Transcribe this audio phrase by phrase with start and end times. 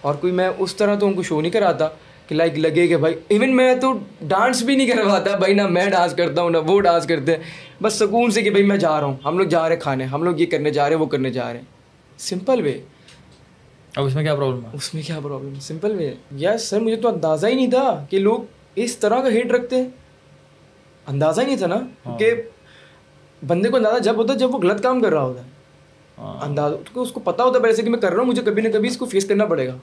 [0.00, 1.88] اور کوئی میں اس طرح تو ان کو شو نہیں کراتا
[2.28, 5.86] کہ لائک لگے کہ بھائی ایون میں تو ڈانس بھی نہیں کرواتا بھائی نہ میں
[5.90, 7.42] ڈانس کرتا ہوں نہ وہ ڈانس کرتے ہیں۔
[7.82, 10.04] بس سکون سے کہ بھائی میں جا رہا ہوں ہم لوگ جا رہے ہیں کھانے
[10.04, 12.80] ہم لوگ یہ کرنے جا رہے ہیں وہ کرنے جا رہے ہیں۔ سمپل وے
[13.96, 16.80] اب اس میں کیا پرابلم ہے؟ اس میں کیا پرابلم ہے سمپل وے یس سر
[16.80, 18.38] مجھے تو اندازہ ہی نہیں تھا کہ لوگ
[18.74, 19.88] اس طرح کا ہیٹ رکھتے ہیں۔
[21.06, 22.34] اندازہ ہی نہیں تھا نا کہ
[23.46, 25.48] بندے کو اندازہ جب ہوتا ہے جب وہ غلط کام کر رہا ہوتا ہے۔
[26.20, 28.68] اندازہ اس کو پتا ہوتا ہے ویسے کہ میں کر رہا ہوں مجھے کبھی نہ
[28.68, 29.78] کبھی اس کو فیس کرنا پڑے گا۔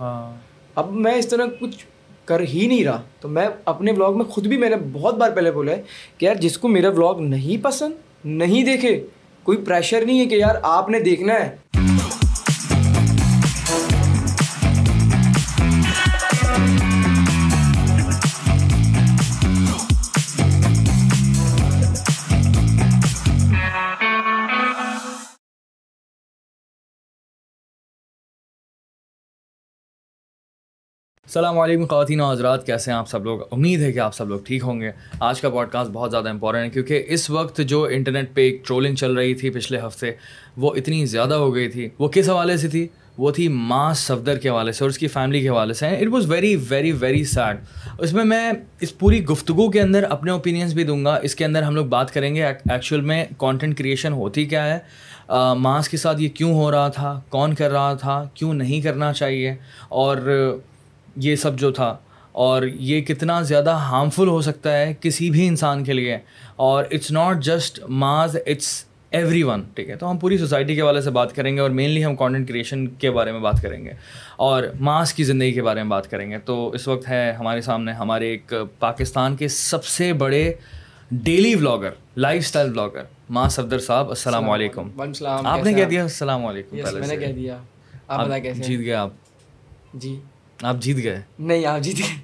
[0.76, 1.86] اب میں اس طرح کچھ
[2.26, 5.30] کر ہی نہیں رہا۔ تو میں اپنے بلاگ میں خود بھی میں نے بہت بار
[5.32, 5.82] پہلے بولا ہے
[6.18, 7.94] کہ یار جس کو میرا بلاگ نہیں پسند
[8.26, 9.06] نہیں دیکھے
[9.44, 11.56] کوئی پریشر نہیں ہے کہ یار آپ نے دیکھنا ہے۔
[31.28, 34.30] السلام علیکم خواتین و حضرات، کیسے ہیں آپ سب لوگ؟ امید ہے کہ آپ سب
[34.30, 37.62] لوگ ٹھیک ہوں گے۔ آج کا پوڈ کاسٹ بہت زیادہ امپورٹنٹ ہے، کیونکہ اس وقت
[37.66, 40.12] جو انٹرنیٹ پہ ایک ٹرولنگ چل رہی تھی پچھلے ہفتے،
[40.58, 44.38] وہ اتنی زیادہ ہو گئی تھی۔ وہ کس حوالے سے تھی؟ وہ تھی ماں صفدر
[44.38, 47.24] کے حوالے سے اور اس کی فیملی کے حوالے سے it was very very very
[47.24, 47.58] sad
[48.00, 51.46] اس میں میں اس پوری گفتگو کے اندر اپنے اوپینینس بھی دوں گا۔ اس کے
[51.46, 54.80] اندر ہم لوگ بات کریں گے ایکچوئل میں کانٹینٹ کریشن ہوتی کیا ہے؟
[55.58, 59.14] ماس کے ساتھ یہ کیوں ہو رہا تھا؟ کون کر رہا تھا؟ کیوں نہیں کرنا
[59.14, 59.56] چاہیے؟
[59.90, 60.58] اور
[61.18, 61.98] یہ سب جو تھا
[62.32, 66.18] اور یہ کتنا زیادہ ہارمفل ہو سکتا ہے کسی بھی انسان کے لیے
[66.56, 70.82] اور اٹس ناٹ جسٹ ماز اٹس ایوری ون ٹھیک ہے؟ تو ہم پوری سوسائٹی کے
[70.82, 73.86] والے سے بات کریں گے اور مینلی ہم کانٹینٹ کریشن کے بارے میں بات کریں
[73.86, 73.92] گے
[74.36, 77.62] اور ماس کی زندگی کے بارے میں بات کریں گے۔ تو اس وقت ہے ہمارے
[77.62, 80.54] سامنے ہمارے ایک پاکستان کے سب سے بڑے
[81.12, 84.90] daily blogger lifestyle blogger ماں صفدر صاحب السلام علیکم۔
[85.46, 87.58] آپ نے کہہ دیا السلام علیکم میں نے کہہ دیا۔
[88.08, 88.28] آپ
[88.68, 89.10] جیت گئے آپ۔
[89.94, 90.20] جی۔
[90.64, 92.16] آپ جیت گئے۔ نہیں آپ جیت گئے۔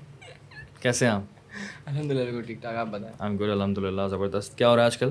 [0.81, 1.22] کیسے ہیں آپ؟
[1.86, 4.81] الحمد للہ ٹھیک ٹھاک آپ بتائیں۔ آئی ایم گڈ الحمد للہ زبردست۔ کیا ہو رہا
[4.81, 5.09] ہے آج کل؟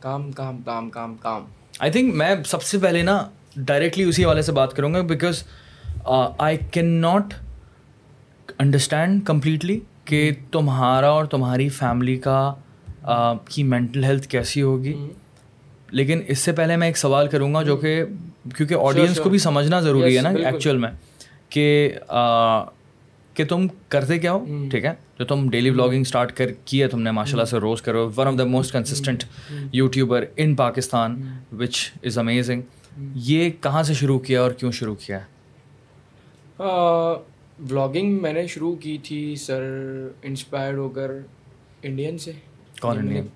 [0.00, 1.44] کام کام کام کام کام۔
[1.78, 5.42] آئی تھنک میں سب سے پہلے نا ڈائریکٹلی اسی حوالے سے بات کروں گا because
[6.38, 7.34] I can not
[8.58, 12.54] understand completely کہ تمہارا اور تمہاری فیملی کا
[13.48, 15.08] کی مینٹل ہیلتھ کیسی ہوگی۔
[15.90, 18.04] لیکن اس سے پہلے میں ایک سوال کروں گا جو کہ
[18.56, 20.90] کیونکہ آڈینس کو بھی سمجھنا ضروری ہے نا ایکچوئل میں۔
[21.48, 21.94] کہ
[23.34, 26.88] کہ تم کرتے کیا ہو ٹھیک ہے؟ جو تم ڈیلی بلاگنگ اسٹارٹ کر کی ہے
[26.88, 29.24] تم نے ماشاء اللہ سے روز کرو one of the most consistent
[29.72, 31.22] YouTuber in Pakistan
[31.58, 32.62] which is amazing
[33.14, 35.18] یہ کہاں سے شروع کیا اور کیوں شروع کیا
[37.58, 39.62] بلاگنگ میں نے شروع کی تھی سر
[40.22, 41.10] انسپائرڈ ہو کر
[41.82, 42.32] انڈین سے۔
[42.80, 43.26] کون انڈین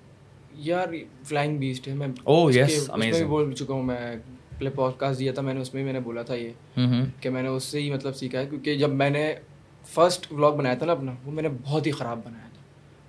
[0.55, 0.87] یار
[1.23, 4.15] فلائنگ بیسٹ ہے۔ میں بول چکا ہوں میں۔
[4.63, 6.51] پہلے پوڈ کاسٹ دیا تھا میں نے اس میں میں نے بولا تھا یہ
[7.21, 9.33] کہ میں نے اس سے ہی مطلب سیکھا ہے کیونکہ جب میں نے
[9.85, 12.61] فرسٹ بلاگ بنایا تھا نا اپنا وہ میں نے بہت ہی خراب بنایا تھا۔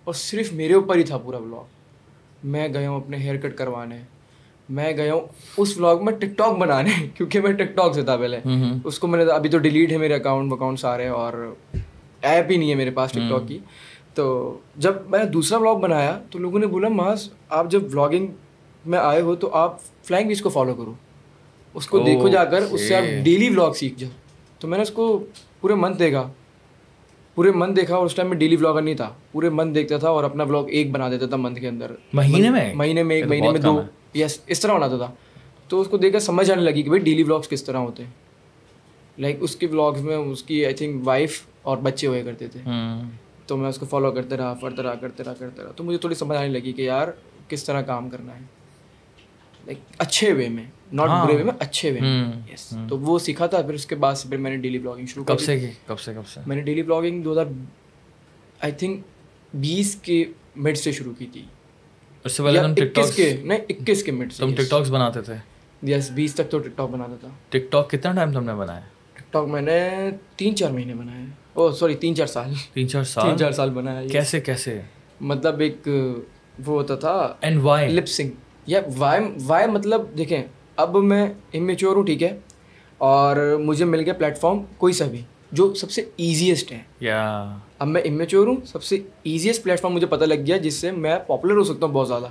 [0.04, 1.64] اور صرف میرے اوپر ہی تھا پورا بلاگ
[2.46, 3.98] میں گیا ہوں اپنے ہیئر کٹ کروانے
[4.68, 5.20] میں گیا ہوں
[5.56, 8.40] اس بلاگ میں ٹک ٹاک بنانے کیونکہ میں ٹک ٹاک سے تھا پہلے۔
[8.84, 11.54] اس کو میں نے ابھی تو ڈیلیٹ ہے میرے اکاؤنٹ وکاؤنٹ سارے اور
[12.22, 13.58] ایپ ہی نہیں ہے میرے پاس ٹک ٹاک کی۔
[14.14, 18.26] تو جب میں نے دوسرا بلاگ بنایا تو لوگوں نے بولا ماس آپ جب بلاگنگ
[18.84, 20.92] میں آئے ہو تو آپ فلائنگ اس کو فالو کرو۔
[21.74, 24.10] اس کو دیکھو جا کر اس سے آپ ڈیلی بلاگ سیکھ جاؤ۔
[24.58, 25.24] تو میں نے اس کو
[25.60, 26.32] پورے منتھ دیکھا۔
[27.34, 30.08] پورے منتھ دیکھا اور اس ٹائم میں ڈیلی بلاگر نہیں تھا۔ پورے منتھ دیکھتا تھا
[30.08, 33.24] اور اپنا بلاگ ایک بنا دیتا تھا منتھ کے اندر۔ مہینے میں؟ مہینے میں ایک
[33.26, 33.82] مہینے میں دو۔
[34.14, 35.12] یس اس طرح بناتا تھا۔
[35.68, 38.04] تو اس کو دیکھ کر سمجھ آنے لگی کہ بھائی ڈیلی بلاگس کس طرح ہوتے
[38.04, 38.10] ہیں۔
[39.18, 42.60] لائک اس کے بلاگس میں اس کی آئی تھنک وائف اور بچے ہوئے کرتے تھے۔
[43.46, 45.98] تو میں اس کو فالو کرتے رہا پڑھتا رہا کرتے رہا کرتے رہا۔ تو مجھے
[45.98, 47.08] تھوڑی سمجھ آنے لگی کہ یار
[47.48, 48.40] کس طرح کام کرنا ہے۔
[49.66, 53.46] لائک اچھے وے میں ناٹ برے وے میں اچھے وے میں۔ یس تو وہ سیکھا
[53.46, 55.66] تھا پھر اس کے بعد سے پھر میں نے ڈیلی بلاگنگ شروع کب سے کی؟
[55.86, 57.44] کب سے کب سے؟ میں نے ڈیلی بلاگنگ دو ہزار
[58.60, 59.00] آئی تھنک
[59.54, 60.24] بیس کے
[60.56, 61.44] مڈ سے شروع کی تھی۔
[62.24, 64.90] اس سے پہلے تم ٹک ٹاک کے نہیں اکیس کے مڈ سے تم ٹک ٹاکس
[64.90, 65.34] بناتے تھے۔
[65.90, 68.80] یس بیس تک تو ٹک ٹاک بناتا تھا۔ ٹک ٹاک کتنا ٹائم تم نے بنایا؟
[69.12, 69.90] ٹک ٹاک میں نے
[70.36, 71.24] تین چار مہینے بنایا۔
[71.54, 74.80] او سوری تین چار سال۔ تین چار سال؟ تین چار سال بنایا کیسے کیسے؟
[75.20, 75.88] مطلب ایک
[76.66, 77.92] وہ ہوتا تھا۔ And why
[78.66, 80.42] yeah why why مطلب دیکھیں
[80.76, 82.38] اب میں امیچور ہوں ٹھیک ہے
[82.98, 85.20] اور مجھے مل گیا پلیٹ فارم کوئی سا بھی
[85.52, 89.94] جو سب سے ایزیسٹ ہے۔ یا۔ اب میں امیچور ہوں سب سے ایزیسٹ پلیٹ فارم
[89.94, 92.26] مجھے پتہ لگ گیا جس سے میں پاپولر ہو سکتا ہوں بہت زیادہ۔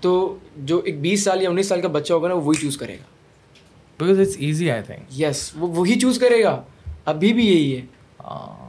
[0.00, 2.94] تو جو ایک بیس سال یا انیس سال کا بچہ ہوگا نا وہی چوز کرے
[2.94, 3.04] گا۔
[4.00, 6.62] Because it's easy I think yes وہ وہی چوز کرے گا۔
[7.04, 7.80] ابھی بھی یہی ہے۔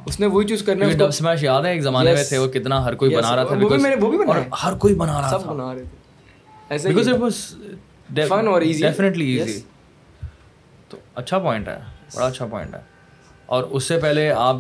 [0.06, 2.96] اس نے وہی چوز کرنا اسمیش یاد ہے ایک زمانے میں تھے وہ کتنا ہر
[2.96, 5.30] کوئی بنا رہا تھا وہ بھی میں نے وہ بھی بنایا ہر کوئی بنا رہا
[5.30, 6.03] سب تھا۔ بنا رہے تھے۔
[6.70, 7.56] ایسے بیکاز اٹ واز
[8.30, 9.62] فن اور ایزی ڈیفینیٹلی ایزی
[10.90, 11.80] تو اچھا پوائنٹ ہے
[12.16, 12.80] بڑا اچھا پوائنٹ ہے۔
[13.46, 14.56] اور اس سے پہلے آپ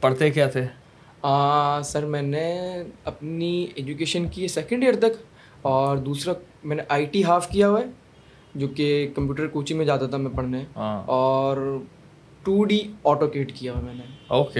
[0.00, 0.66] پڑھتے کیا تھے؟
[1.84, 5.22] سر میں نے اپنی ایجوکیشن کی سیکنڈ ایئر تک
[5.62, 6.32] اور دوسرا
[6.64, 7.86] میں نے آئی ٹی ہاف کیا ہوا ہے
[8.54, 10.64] جو کہ کمپیوٹر کوچنگ میں جاتا تھا میں پڑھنے۔
[11.06, 11.78] اور
[12.42, 14.02] ٹو ڈی آٹو کیٹ کیا ہوا میں نے۔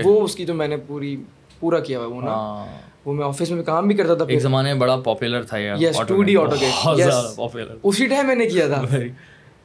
[0.04, 1.16] وہ اس کی تو میں نے پوری
[1.60, 2.30] پورا کیا ہوا وہ نا۔
[3.04, 6.00] وہ میں آفس میں کام بھی کرتا تھا ایک زمانے میں بڑا پاپولر تھا yes
[6.06, 6.72] two D AutoCAD
[7.82, 8.82] اسی ٹائم میں نے کیا تھا۔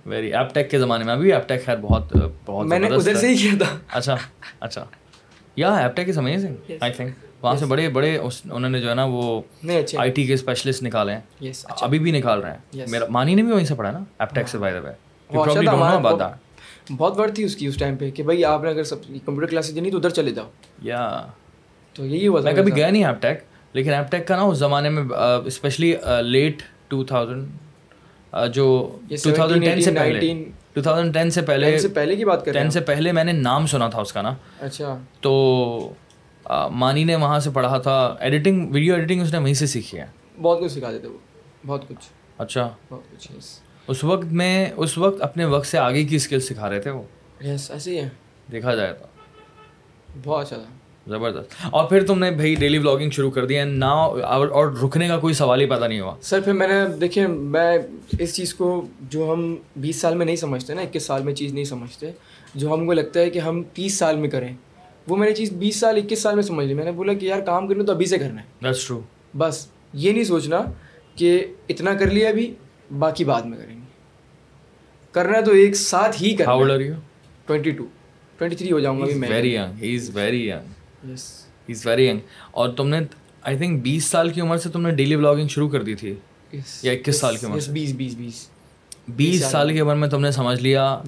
[0.05, 3.15] ویری ایپ ٹیک کے زمانے میں ابھی ایپ ٹیک خیر بہت بہت میں نے ادھر
[3.15, 4.15] سے ہی کیا تھا۔ اچھا
[4.59, 4.85] اچھا۔
[5.55, 8.95] Yeah app tech is amazing I think وہاں سے بڑے بڑے انہوں نے جو ہے
[8.95, 9.41] نا وہ
[9.97, 13.41] آئی ٹی کے اسپیشلسٹ نکالے ہیں۔ اچھا۔ ابھی بھی نکال رہے ہیں۔ میرا مانی نے
[13.43, 16.29] بھی وہیں سے پڑھا نا ایپ ٹیک سے بائی دا
[16.97, 19.45] بہت ورڈ تھی اس کی اس ٹائم پہ کہ بھائی آپ نے اگر سب کمپیوٹر
[19.45, 20.49] کلاسز دینی تو ادھر چلے جاؤ۔
[20.81, 21.27] یا
[21.97, 23.37] تو یہی ہوا میں کبھی گیا نہیں ایپ ٹیک
[23.73, 25.03] لیکن ایپ ٹیک کا نا اس زمانے میں
[25.45, 27.47] اسپیشلی لیٹ ٹو تھاؤزینڈ
[28.53, 32.69] جو ٹو تھاؤزینڈ ٹین سے پہلے ٹو تھاؤزینڈ ٹین سے پہلے پہلے کی بات ٹین
[32.69, 35.93] سے پہلے میں نے نام سنا تھا اس کا نا۔ اچھا۔ تو
[36.71, 40.05] مانی نے وہاں سے پڑھا تھا۔ ایڈیٹنگ ویڈیو ایڈیٹنگ اس نے وہیں سے سیکھی ہے۔
[40.41, 41.17] بہت کچھ سکھا دیتے وہ۔
[41.67, 43.31] بہت کچھ۔ اچھا۔ بہت کچھ
[43.87, 47.03] اس وقت میں اس وقت اپنے وقت سے آگے کی اسکل سکھا رہے تھے وہ؟
[47.43, 48.09] یس ایسے ہی ہے
[48.51, 49.05] دیکھا جائے تو۔
[50.23, 53.85] بہت اچھا تھا۔ زبردست۔ اور پھر تم نے بھائی ڈیلی بلاگنگ شروع کر دیا نہ
[53.85, 57.77] اور رکنے کا کوئی سوال ہی پتہ نہیں ہوا۔ سر پھر میں نے دیکھیے میں
[58.19, 61.53] اس چیز کو جو ہم بیس سال میں نہیں سمجھتے نا اکیس سال میں چیز
[61.53, 62.11] نہیں سمجھتے
[62.55, 64.53] جو ہم کو لگتا ہے کہ ہم تیس سال میں کریں
[65.07, 67.25] وہ میں نے چیز بیس سال اکیس سال میں سمجھ لی۔ میں نے بولا کہ
[67.25, 69.01] یار کام کرنا تو ابھی سے کرنا ہے۔ ٹرو
[69.37, 70.61] بس یہ نہیں سوچنا
[71.15, 72.53] کہ اتنا کر لیا ابھی
[72.99, 73.81] باقی بعد میں کریں گے۔
[75.11, 76.77] کرنا تو ایک ساتھ ہی کرنا
[77.45, 77.85] ٹوینٹی ٹو۔
[78.37, 80.73] ٹوینٹی تھری ہو جاؤں گا very young he is very young
[81.03, 82.19] is very young
[82.51, 82.99] اور تم نے
[83.41, 86.15] آئی تھنک بیس سال کی عمر سے تم نے ڈیلی بلاگنگ شروع کر دی تھی.
[86.83, 88.47] یا اکیس سال کی عمر سے؟ بیس بیس بیس.
[89.07, 89.73] بیس سال.
[89.73, 90.99] کی عمر میں تم نے سمجھ لیا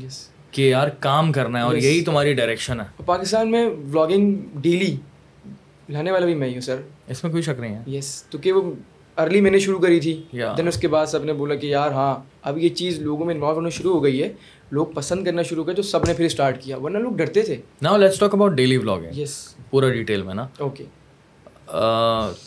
[0.52, 4.96] کہ یار کام کرنا ہے اور یہی تمہاری ڈائریکشن ہے۔ پاکستان میں بلاگنگ ڈیلی
[5.90, 6.76] لانے والا بھی میں ہی ہوں سر
[7.08, 8.72] اس میں کوئی شک نہیں ہے۔ یس تو کہ وہ
[9.18, 10.24] ارلی میں نے شروع کری تھی
[10.58, 13.36] دین اس کے بعد سب نے بولا کہ یار ہاں اب یہ چیز لوگوں میں
[13.36, 14.30] انوالو ہونا شروع ہو گئی ہے۔
[14.72, 17.58] لوگ پسند کرنا شروع کر جو سب نے پھر اسٹارٹ کیا ورنہ لوگ ڈرتے تھے۔
[17.82, 20.84] نا let's talk about daily vlog yes پورا ڈیٹیل میں نا۔ اوکے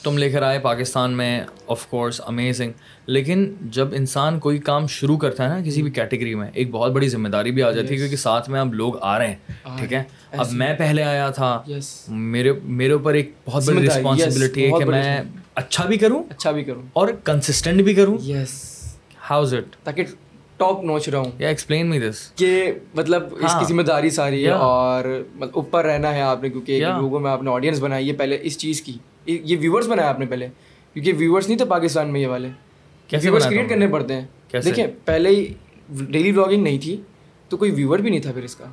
[0.02, 2.72] تم لے کر آئے پاکستان میں آف کورس امیزنگ
[3.06, 6.92] لیکن جب انسان کوئی کام شروع کرتا ہے نا کسی بھی کیٹیگری میں ایک بہت
[6.92, 9.76] بڑی ذمہ داری بھی آ جاتی ہے کیونکہ ساتھ میں اب لوگ آ رہے ہیں
[9.78, 10.02] ٹھیک ہے؟
[10.32, 11.62] اب میں پہلے آیا تھا۔
[12.08, 15.20] میرے میرے اوپر ایک بہت بڑی رسپانسبلٹی ہے کہ میں
[15.54, 18.82] اچھا بھی کروں اچھا بھی کروں۔ اور کنسسٹنٹ بھی کروں۔ یس
[19.30, 20.04] ہاؤز اٹ تاکہ
[20.62, 24.10] ٹاپ نوچ رہا ہوں۔ یا ایکسپلین می دس کہ مطلب اس کی ہاں۔ ذمہ داری
[24.10, 25.22] ساری ہے اور
[25.52, 28.58] اوپر رہنا ہے آپ نے کیونکہ لوگوں میں آپ نے آڈینس بنائی ہے پہلے اس
[28.58, 28.92] چیز کی
[29.26, 30.48] یہ ویورس بنایا آپ نے پہلے۔
[30.94, 32.48] کیونکہ ویورس نہیں تھے پاکستان میں یہ والے۔
[33.12, 34.26] ویورس کریٹ کرنے پڑتے ہیں۔
[34.64, 35.52] دیکھیں پہلے ہی
[35.90, 36.96] ڈیلی بلاگنگ نہیں تھی
[37.48, 38.64] تو کوئی ویور بھی نہیں تھا پھر اس کا۔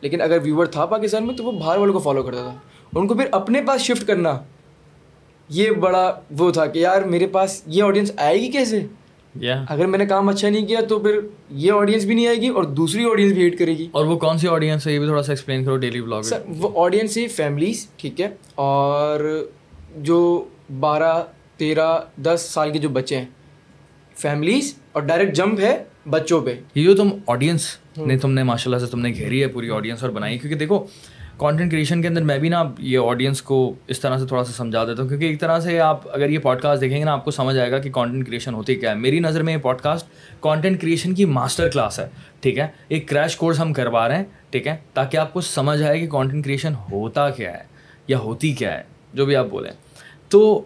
[0.00, 2.56] لیکن اگر ویور تھا پاکستان میں تو وہ باہر والوں کو فالو کرتا تھا۔
[2.98, 4.38] ان کو پھر اپنے پاس شفٹ کرنا
[5.48, 8.86] یہ بڑا وہ تھا کہ یار میرے پاس یہ آڈینس آئے گی کیسے؟
[9.68, 11.18] اگر میں نے کام اچھا نہیں کیا تو پھر
[11.50, 13.88] یہ آڈینس بھی نہیں آئے گی اور دوسری آڈینس بھی ہیٹ کرے گی.
[13.92, 16.42] اور وہ کون سی آڈینس ہے؟ یہ بھی تھوڑا سا ایکسپلین کرو ڈیلی بلاگ سر
[16.58, 19.20] وہ آڈینس ہے فیملیز ٹھیک ہے؟ اور
[19.96, 20.44] جو
[20.80, 21.12] بارہ
[21.56, 23.26] تیرہ دس سال کے جو بچے ہیں
[24.16, 25.76] فیملیز اور ڈائریکٹ جمپ ہے
[26.10, 26.54] بچوں پہ.
[26.74, 29.70] یہ جو تم آڈینس نے تم نے ماشاء اللہ سے تم نے گھیری ہے پوری
[29.70, 30.84] آڈینس اور بنائی کیونکہ دیکھو
[31.38, 34.52] کانٹینٹ کریشن کے اندر میں بھی نا یہ آڈینس کو اس طرح سے تھوڑا سا
[34.52, 37.12] سمجھا دیتا ہوں کیونکہ ایک طرح سے آپ اگر یہ پوڈ کاسٹ دیکھیں گے نا
[37.12, 39.58] آپ کو سمجھ آئے گا کہ کانٹینٹ کریشن ہوتی کیا ہے۔ میری نظر میں یہ
[39.58, 40.06] پوڈ کاسٹ
[40.40, 42.08] کانٹینٹ کریشن کی ماسٹر کلاس ہے
[42.40, 45.82] ٹھیک ہے؟ ایک کریش کورس ہم کروا رہے ہیں ٹھیک ہے؟ تاکہ آپ کو سمجھ
[45.82, 47.62] آئے کہ کانٹینٹ کریشن ہوتا کیا ہے
[48.08, 48.82] یا ہوتی کیا ہے
[49.14, 49.72] جو بھی آپ بولیں۔
[50.28, 50.64] تو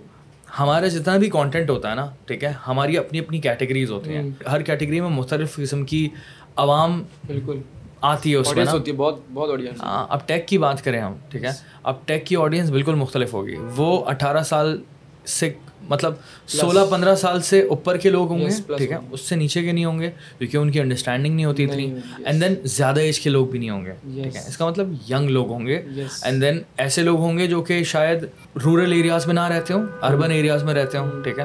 [0.59, 4.31] ہمارا جتنا بھی کانٹینٹ ہوتا ہے نا ٹھیک ہے؟ ہماری اپنی اپنی کیٹیگریز ہوتی ہیں۔
[4.53, 6.09] ہر کیٹیگری میں مختلف قسم کی
[6.57, 7.61] عوام بالکل۔
[8.03, 8.65] آتی ہے اس میں
[8.97, 9.51] بہت بہت
[9.83, 11.51] ہاں اب ٹیک کی بات کریں ہم ٹھیک ہے؟
[11.83, 14.83] اب ٹیک کی آڈینس بالکل مختلف ہوگی۔ وہ اٹھارہ سال
[15.27, 15.53] سے
[15.89, 16.15] مطلب
[16.47, 19.73] سولہ پندرہ سال سے اوپر کے لوگ ہوں گے ٹھیک ہے؟ اس سے نیچے کے
[19.73, 21.95] نہیں ہوں گے کیونکہ ان کی انڈرسٹینڈنگ نہیں ہوتی اتنی۔
[22.25, 24.93] اینڈ دین زیادہ ایج کے لوگ بھی نہیں ہوں گے ٹھیک ہے؟ اس کا مطلب
[25.11, 25.83] ینگ لوگ ہوں گے۔
[26.23, 28.25] اینڈ دین ایسے لوگ ہوں گے جو کہ شاید
[28.65, 31.45] رورل ایریاز میں نہ رہتے ہوں اربن ایریاز میں رہتے ہوں ٹھیک ہے؟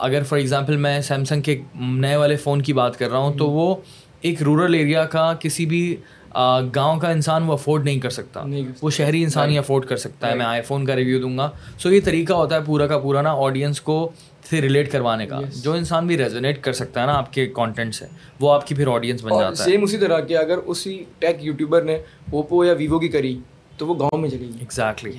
[0.00, 3.50] اگر فار ایگزامپل میں سیمسنگ کے نئے والے فون کی بات کر رہا ہوں تو
[3.50, 3.74] وہ
[4.20, 5.96] ایک رورل ایریا کا کسی بھی
[6.74, 8.42] گاؤں کا انسان وہ افورڈ نہیں کر سکتا.
[8.82, 10.34] وہ شہری انسان ہی افورڈ کر سکتا ہے.
[10.34, 11.50] میں آئی فون کا ریویو دوں گا.
[11.78, 14.10] سو یہ طریقہ ہوتا ہے پورا کا پورا نا آڈینس کو
[14.50, 15.40] سے ریلیٹ کروانے کا.
[15.54, 18.06] جو انسان بھی ریزونیٹ کر سکتا ہے نا آپ کے کانٹینٹ سے
[18.40, 19.70] وہ آپ کی پھر آڈینس بن جاتا ہے.
[19.70, 21.94] سیم اسی طرح کہ اگر اسی ٹیک یوٹیوبر نے
[22.32, 23.38] اوپو یا ویوو کی کری
[23.78, 25.12] تو وہ گاؤں میں چلے گی ایگزیکٹلی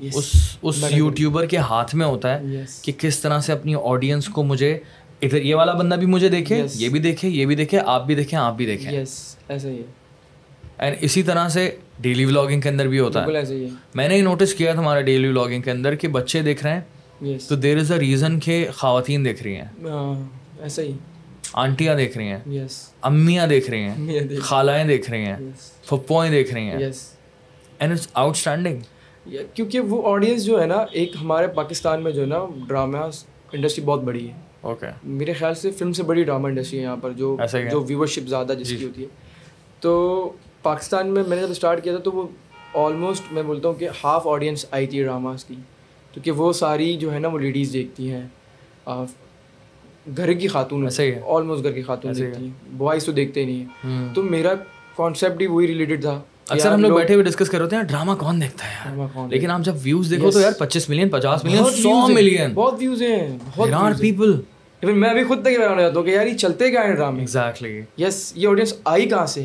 [0.00, 0.30] اس
[0.62, 4.78] اس یوٹیوبر کے ہاتھ میں ہوتا ہے کہ کس طرح سے اپنی آڈینس کو مجھے
[5.20, 8.14] ادھر یہ والا بندہ بھی مجھے دیکھے یہ بھی دیکھے یہ بھی دیکھے آپ بھی
[8.14, 8.90] دیکھیں آپ بھی دیکھیں۔
[9.48, 9.82] ایسا ہی ہے۔
[10.78, 14.54] اینڈ اسی طرح سے ڈیلی ولاگنگ کے اندر بھی ہوتا ہے۔ میں نے یہ نوٹس
[14.54, 17.92] کیا تھا ہمارا ڈیلی ولاگنگ کے اندر کہ بچے دیکھ رہے ہیں۔ تو دیر از
[17.92, 20.28] اے ریزن کہ خواتین دیکھ رہی ہیں۔ ہاں،
[20.62, 20.92] ایسا ہی۔
[21.52, 22.38] آنٹیاں دیکھ رہی ہیں۔
[23.02, 25.36] امیاں دیکھ رہی ہیں۔ خالائیں دیکھ رہی ہیں۔
[25.88, 26.78] پھپوئیں دیکھ رہی ہیں۔
[27.78, 28.78] اینڈ اٹس آؤٹ اسٹینڈنگ
[29.54, 32.96] کیونکہ وہ آڈینس جو ہے نا ایک ہمارے پاکستان میں جو ہے نا ڈرامہ
[33.52, 36.96] انڈسٹری بہت بڑی ہے۔ اوکے میرے خیال سے فلم سے بڑی ڈرامہ انڈسٹری ہے یہاں
[36.96, 37.36] پر جو
[37.70, 39.08] جو ویورشپ زیادہ جس کی جی۔ ہوتی ہے۔
[39.80, 40.32] تو
[40.62, 42.28] پاکستان میں میں نے جب اسٹارٹ کیا تھا تو وہ
[42.74, 45.54] آلموسٹ میں بولتا ہوں کہ ہاف آڈینس آئی تھی ڈراماز کی۔
[46.12, 48.26] کیونکہ وہ ساری جو ہے نا وہ لیڈیز دیکھتی ہیں۔
[50.16, 50.88] گھر کی خاتون
[51.26, 54.52] آلموسٹ گھر کی خاتون دیکھتی ہیں۔ بوائز تو دیکھتے ہی نہیں ہیں۔ تو میرا
[54.96, 58.12] کانسیپٹ ہی وہی ریلیٹڈ تھا۔ اکثر ہم لوگ بیٹھے ہوئے ڈسکس کر رہے ہیں ڈرامہ
[58.12, 61.64] کون دیکھتا ہے یار؟ لیکن آپ جب ویوز دیکھو تو یار پچیس ملین پچاس ملین
[61.64, 63.38] سو ملین بہت ویوز ہیں
[64.00, 64.40] پیپل
[64.82, 67.80] میں ابھی خود تک رہنا چاہتا ہوں کہ یار یہ چلتے کیا ہیں ڈرامے؟ ایگزیکٹلی
[67.98, 69.44] یس یہ آڈینس آئی کہاں سے؟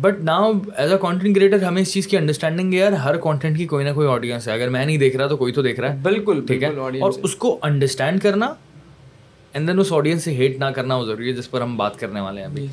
[0.00, 3.58] But now as a content creator ہمیں اس چیز کی انڈرسٹینڈنگ ہے یار ہر کانٹینٹ
[3.58, 5.80] کی کوئی نہ کوئی آڈینس ہے۔ اگر میں نہیں دیکھ رہا تو کوئی تو دیکھ
[5.80, 6.68] رہا ہے۔ بالکل ٹھیک ہے؟
[7.00, 8.54] اور اس کو انڈرسٹینڈ کرنا
[9.52, 11.98] اینڈ دین اس آڈینس سے ہیٹ نہ کرنا وہ ضروری ہے جس پر ہم بات
[11.98, 12.66] کرنے والے ہیں ابھی۔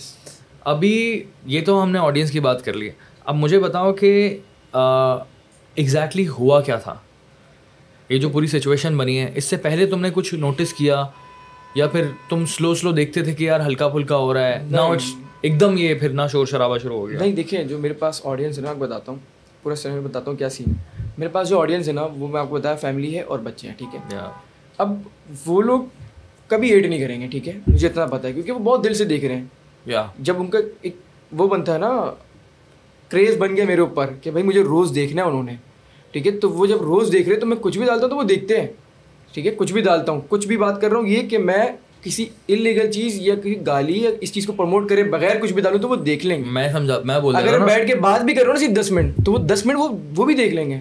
[0.62, 4.38] ابھی یہ تو ہم نے آڈینس کی بات کر لی ہے۔ اب مجھے بتاؤ کہ
[5.76, 6.96] ایگزیکٹلی ہوا کیا تھا؟
[8.10, 11.04] یہ جو پوری سچویشن بنی ہے اس سے پہلے تم نے کچھ نوٹس کیا؟
[11.76, 14.78] یا پھر تم سلو سلو دیکھتے تھے کہ یار ہلکا پھلکا ہو رہا ہے؟ نہ
[15.42, 18.22] ایک دم یہ پھر نہ شور شرابہ شروع ہو گیا۔ نہیں دیکھیں جو میرے پاس
[18.26, 19.20] آڈینس ہے نا بتاتا ہوں
[19.64, 20.74] پورا میں بتاتا ہوں کیا سین
[21.18, 23.68] میرے پاس جو آڈینس ہے نا وہ میں آپ کو بتایا فیملی ہے اور بچے
[23.68, 24.18] ہیں ٹھیک ہے؟
[24.78, 24.94] اب
[25.46, 25.82] وہ لوگ
[26.48, 28.94] کبھی ایڈ نہیں کریں گے ٹھیک ہے؟ مجھے اتنا پتا ہے کیونکہ وہ بہت دل
[28.94, 30.96] سے دیکھ رہے ہیں۔ جب ان کا ایک
[31.32, 32.12] وہ بنتا ہے نا
[33.14, 35.56] کریز بن گیا میرے اوپر کہ بھائی مجھے روز دیکھنا ہے انہوں نے۔
[36.12, 38.16] ٹھیک ہے؟ تو وہ جب روز دیکھ رہے تو میں کچھ بھی ڈالتا ہوں تو
[38.16, 38.68] وہ دیکھتے ہیں۔
[39.34, 41.66] ٹھیک ہے؟ کچھ بھی ڈالتا ہوں۔ کچھ بھی بات کر رہا ہوں یہ کہ میں
[42.02, 45.62] کسی انلیگل چیز یا کسی گالی یا اس چیز کو پروموٹ کرے بغیر کچھ بھی
[45.62, 48.34] ڈالوں تو وہ دیکھ لیں گے۔ میں سمجھا میں بول اگر بیٹھ کے بات بھی
[48.34, 50.56] کر رہا ہوں نا صرف دس منٹ تو وہ دس منٹ وہ وہ بھی دیکھ
[50.56, 50.80] لیں گے۔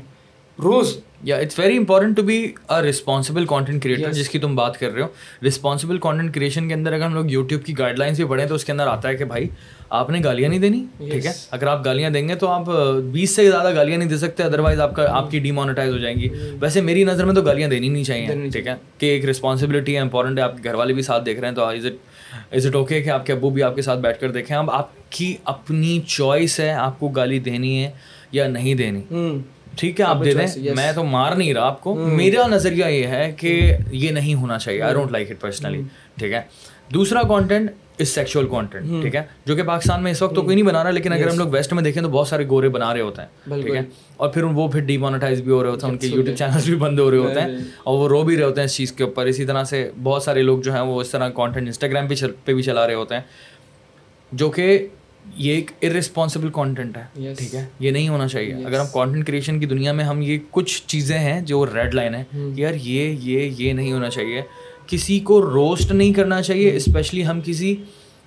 [0.59, 0.97] روز.
[1.25, 2.37] Yeah it's very important to be
[2.69, 5.07] a responsible content creator جس کی تم بات کر رہے ہو.
[5.47, 8.55] رسپانسبل کانٹینٹ کریشن کے اندر اگر ہم لوگ یوٹیوب کی گائڈ لائنس بھی پڑھیں تو
[8.55, 9.49] اس کے اندر آتا ہے کہ بھائی
[9.91, 12.71] آپ نے گالیاں نہیں دینی؟ ٹھیک ہے؟ اگر آپ گالیاں دیں گے تو آپ
[13.13, 16.17] بیس سے زیادہ گالیاں نہیں دے سکتے ادروائز آپ کا آپ کی ڈیمونیٹائز ہو جائیں
[16.19, 16.29] گی.
[16.61, 20.01] ویسے میری نظر میں تو گالیاں دینی نہیں چاہیے ٹھیک ہے؟ کہ ایک رسپانسبلٹی ہے
[20.01, 22.67] امپورٹنٹ ہے آپ کے گھر والے بھی ساتھ دیکھ رہے ہیں تو is it is
[22.67, 24.91] it okay کہ آپ کے ابو بھی آپ کے ساتھ بیٹھ کر دیکھیں؟ اب آپ
[25.11, 27.91] کی اپنی چوائس ہے آپ کو گالی دینی ہے
[28.33, 29.01] یا نہیں دینی.
[29.76, 33.07] ٹھیک ہے آپ دے دیں۔ میں تو مار نہیں رہا آپ کو۔ میرا نظریہ یہ
[33.07, 35.83] ہے کہ یہ نہیں ہونا چاہیے۔ I don't like it personally
[36.19, 36.41] ٹھیک ہے۔
[36.95, 40.57] دوسرا کانٹینٹ از سیکچوئل کانٹینٹ ٹھیک ہے۔ جو کہ پاکستان میں اس وقت تو کوئی
[40.57, 42.95] نہیں بنا رہا لیکن اگر ہم لوگ ویسٹ میں دیکھیں تو بہت سارے گورے بنا
[42.95, 43.29] رہے ہوتے ہیں
[43.62, 43.81] ٹھیک ہے۔
[44.17, 46.64] اور پھر وہ پھر ڈی مانیٹائز بھی ہو رہے ہوتے ہیں ان کے یوٹیوب چینلس
[46.64, 47.49] بھی بند ہو رہے ہوتے ہیں۔
[47.85, 50.23] اور وہ رو بھی رہے ہوتے ہیں اس چیز کے اوپر۔ اسی طرح سے بہت
[50.23, 52.07] سارے لوگ جو ہیں وہ اس طرح کانٹینٹ انسٹاگرام
[52.45, 53.23] پہ بھی چلا رہے ہوتے ہیں۔
[54.33, 54.87] جو کہ
[55.37, 59.61] یہ ایک ارسپانسبل کانٹینٹ ہے ٹھیک ہے؟ یہ نہیں ہونا چاہیے۔ اگر ہم کانٹینٹ کریشن
[59.61, 62.25] کی دنیا میں ہم یہ کچھ چیزیں ہیں جو ریڈ لائن ہے
[62.57, 64.43] یار یہ یہ یہ نہیں ہونا چاہیے۔
[64.87, 67.76] کسی کو روسٹ نہیں کرنا چاہیے اسپیشلی ہم کسی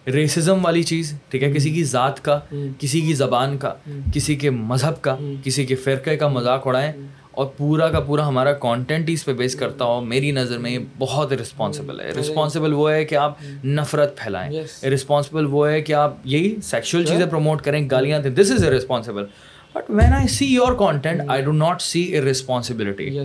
[0.07, 2.39] ریسزم والی چیز ٹھیک ہے؟ کسی کی ذات کا
[2.79, 3.73] کسی کی زبان کا
[4.13, 6.91] کسی کے مذہب کا کسی کے فرقے کا مذاق اڑائیں۔
[7.35, 10.71] اور پورا کا پورا ہمارا کانٹینٹ ہی اس پہ بیس کرتا ہو میری نظر میں
[10.71, 13.33] یہ بہت رسپانسبل ہے۔ رسپانسبل وہ ہے کہ آپ
[13.65, 18.51] نفرت پھیلائیں۔ رسپانسبل وہ ہے کہ آپ یہی سیکشل چیزیں پروموٹ کریں گالیاں دیں۔ This
[18.51, 19.25] is a responsible
[19.73, 23.19] but when I see your content I do not see a responsibility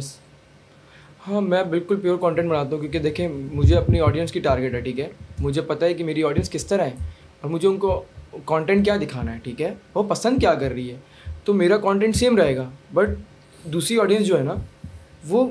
[1.29, 4.81] ہاں میں بالکل پیور کانٹینٹ بناتا ہوں کیونکہ دیکھیں مجھے اپنی آڈینس کی ٹارگیٹ ہے
[4.81, 6.91] ٹھیک ہے؟ مجھے پتہ ہے کہ میری آڈینس کس طرح ہے۔
[7.41, 8.03] اور مجھے ان کو
[8.45, 10.97] کانٹینٹ کیا دکھانا ہے ٹھیک ہے؟ وہ پسند کیا کر رہی ہے۔
[11.45, 13.09] تو میرا کانٹینٹ سیم رہے گا۔ بٹ
[13.65, 14.55] دوسری آڈینس جو ہے نا
[15.29, 15.49] وہ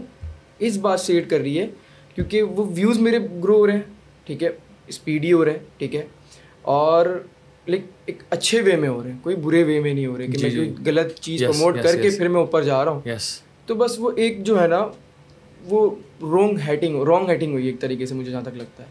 [0.60, 1.68] اس بات سے ایڈ کر رہی ہے
[2.16, 3.82] کیونکہ وہ ویوز میرے گرو ہو رہے ہیں
[4.26, 4.50] ٹھیک ہے؟
[4.88, 6.06] اسپیڈی ہو رہے ہیں ٹھیک ہے؟
[6.62, 7.06] اور
[7.68, 10.28] لائک ایک اچھے وے میں ہو رہے ہیں کوئی برے وے میں نہیں ہو رہے
[10.28, 13.02] کہ میں کوئی غلط چیز پروموٹ کر کے پھر میں اوپر جا رہا ہوں۔
[13.66, 14.88] تو بس وہ ایک جو ہے نا
[15.66, 15.90] وہ
[16.22, 18.90] رونگ ہیٹنگ رونگ ہیٹنگ ہوئی ایک طریقے سے مجھے جہاں تک لگتا ہے۔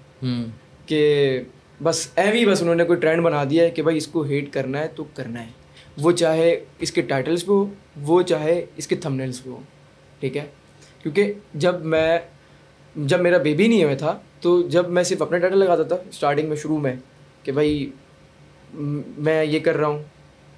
[0.87, 1.43] کہ
[1.83, 4.53] بس ایوی بس انہوں نے کوئی ٹرینڈ بنا دیا ہے کہ بھائی اس کو ہیٹ
[4.53, 5.51] کرنا ہے تو کرنا ہے۔
[5.99, 7.67] وہ چاہے اس کے ٹائٹلس پہ ہو
[8.03, 9.61] وہ چاہے اس کے تھمنیلس پہ ہو
[10.21, 10.45] ٹھیک ہے؟
[11.03, 12.19] کیونکہ جب میں
[12.97, 16.49] جب میرا بیبی نہیں ہوئے تھا تو جب میں صرف اپنا ٹائٹل لگاتا تھا اسٹارٹنگ
[16.49, 16.95] میں شروع میں
[17.43, 17.91] کہ بھائی
[19.19, 20.03] میں یہ کر رہا ہوں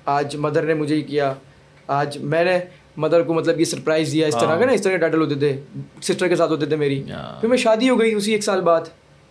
[0.04, 1.34] آج مدر نے مجھے ہی کیا
[1.86, 2.58] آج میں نے
[2.96, 5.34] مدر کو مطلب یہ سرپرائز دیا اس طرح کا نا اس طرح کے ٹائٹل ہوتے
[5.34, 5.60] تھے
[6.02, 7.02] سسٹر کے ساتھ ہوتے تھے میری
[7.40, 8.80] پھر میں شادی ہو گئی اسی ایک سال بعد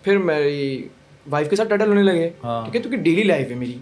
[0.03, 0.87] پھر میری
[1.29, 3.77] وائف کے ساتھ ٹائٹل ہونے لگے ٹھیک ہے تو کہ ڈیلی لائف ہے میری۔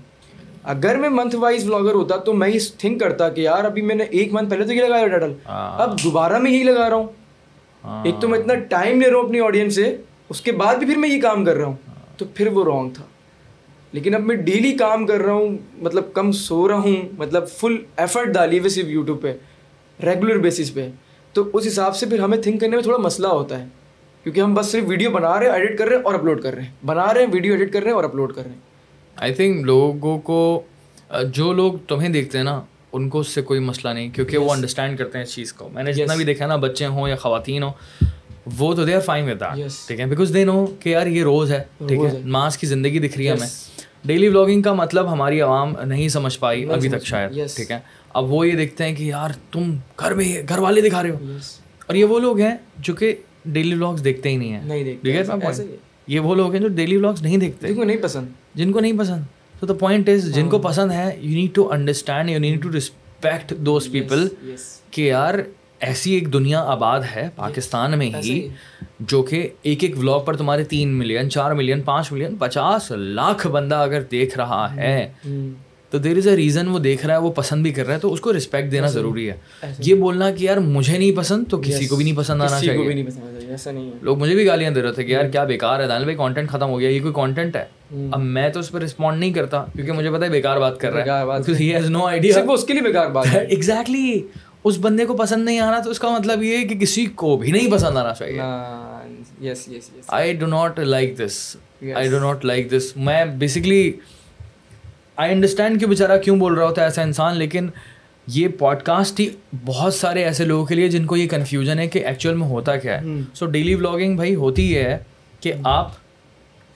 [0.67, 3.95] اگر میں منتھ وائز بلاگر ہوتا تو میں یہ تھنک کرتا کہ یار ابھی میں
[3.95, 6.95] نے ایک منتھ پہلے تو یہ لگایا ٹائٹل ہاں۔ اب دوبارہ میں یہی لگا رہا
[6.95, 7.07] ہوں.
[7.83, 9.97] ہاں۔ ایک تو میں اتنا ٹائم لے رہا ہوں اپنی آڈینس سے
[10.29, 11.75] اس کے بعد بھی پھر میں یہ کام کر رہا ہوں.
[12.17, 13.03] تو پھر وہ رانگ تھا.
[13.91, 17.75] لیکن اب میں ڈیلی کام کر رہا ہوں مطلب کم سو رہا ہوں مطلب فل
[17.97, 19.33] ایفرٹ ڈالی ہوئی صرف یوٹیوب پہ
[20.05, 20.89] ریگولر بیسس پہ.
[21.33, 23.65] تو اس حساب سے پھر ہمیں تھنک کرنے میں تھوڑا مسئلہ ہوتا ہے.
[24.23, 26.53] کیونکہ ہم بس صرف ویڈیو بنا رہے ہیں ایڈٹ کر رہے ہیں اور اپلوڈ کر
[26.53, 26.71] رہے ہیں.
[26.85, 28.66] بنا رہے ہیں ویڈیو ایڈٹ کر رہے ہیں اور اپلوڈ کر رہے ہیں.
[29.17, 30.61] آئی تھنک لوگوں کو
[31.33, 34.53] جو لوگ تمہیں دیکھتے ہیں نا ان کو اس سے کوئی مسئلہ نہیں کیونکہ وہ
[34.53, 37.15] انڈرسٹینڈ کرتے ہیں اس چیز کو۔ میں نے جتنا بھی دیکھا نا بچے ہوں یا
[37.15, 37.71] خواتین ہوں
[38.57, 39.43] وہ تو دے آر فائن وتھ
[39.87, 42.99] ٹھیک ہے؟ بیکاز دے نو کہ یار یہ روز ہے ٹھیک ہے؟ ماس کی زندگی
[42.99, 43.47] دکھ رہی ہے ہمیں۔
[44.05, 47.79] ڈیلی بلاگنگ کا مطلب ہماری عوام نہیں سمجھ پائی ابھی تک شاید ٹھیک ہے؟
[48.13, 51.17] اب وہ یہ دیکھتے ہیں کہ یار تم گھر میں گھر والے دکھا رہے ہو۔
[51.87, 54.61] اور یہ وہ لوگ ہیں جو کہ ڈیلی بلاگس دیکھتے ہی نہیں ہیں۔
[56.07, 59.23] یہ وہ لوگ ہیں جو ڈیلی بلاگس نہیں دیکھتے۔ نہیں پسند۔ جن کو نہیں پسند۔
[59.59, 62.63] تو دا پوائنٹ از جن کو ہاں۔ پسند ہے you need to understand you need
[62.63, 64.27] to respect those people
[64.91, 65.33] کہ یار
[65.79, 68.47] ایسی ایک دنیا آباد ہے پاکستان میں ہی
[68.99, 73.47] جو کہ ایک ایک ولاگ پر تمہارے تین ملین چار ملین پانچ ملین پچاس لاکھ
[73.47, 75.11] بندہ اگر دیکھ رہا ہے۔
[75.89, 77.99] تو دیر از اے ریزن وہ دیکھ رہا ہے وہ پسند بھی کر رہا ہے
[77.99, 79.35] تو اس کو رسپیکٹ دینا ضروری ہے۔
[79.79, 82.89] یہ بولنا کہ یار مجھے نہیں پسند تو کسی کو بھی نہیں پسند آنا چاہیے۔
[84.01, 86.49] لوگ مجھے بھی گالیاں دے رہے تھے کہ یار کیا بیکار ہے دانل بھائی کانٹینٹ
[86.49, 87.65] ختم ہو گیا یہ کوئی کانٹینٹ ہے۔
[88.11, 90.93] اب میں تو اس پہ رسپونڈ نہیں کرتا کیونکہ مجھے پتا ہے بیکار بات کر
[90.93, 91.05] رہا ہے۔
[91.89, 94.21] نو آئیڈیا اس کے لیے بیکار بات ہے۔ ایگزیکٹلی
[94.63, 97.37] اس بندے کو پسند نہیں آنا تو اس کا مطلب یہ ہے کہ کسی کو
[97.37, 98.39] بھی نہیں پسند آنا چاہیے۔
[100.07, 101.57] I do not like this
[101.95, 103.91] I do not like this میں بیسکلی
[105.17, 107.67] آئی انڈرسٹینڈ کہ بیچارہ کیوں بول رہا ہوتا ہے ایسا انسان لیکن
[108.27, 109.29] یہ پوڈ کاسٹ ہی
[109.65, 112.75] بہت سارے ایسے لوگوں کے لیے جن کو یہ کنفیوژن ہے کہ ایکچوئل میں ہوتا
[112.75, 114.97] کیا ہے۔ سو ڈیلی بلاگنگ بھائی ہوتی یہ ہے
[115.39, 115.91] کہ آپ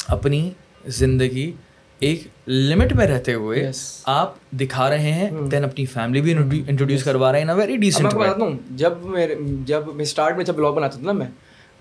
[0.07, 0.49] اپنی
[0.85, 1.51] زندگی
[1.99, 3.71] ایک لمٹ میں رہتے ہوئے
[4.05, 6.33] آپ دکھا رہے ہیں دین اپنی فیملی بھی
[6.67, 10.73] انٹروڈیوس کروا رہے ہیں ویری ڈیسنٹ ہوں جب میرے جب میں اسٹارٹ میں جب بلاگ
[10.73, 11.27] بناتا تھا نا میں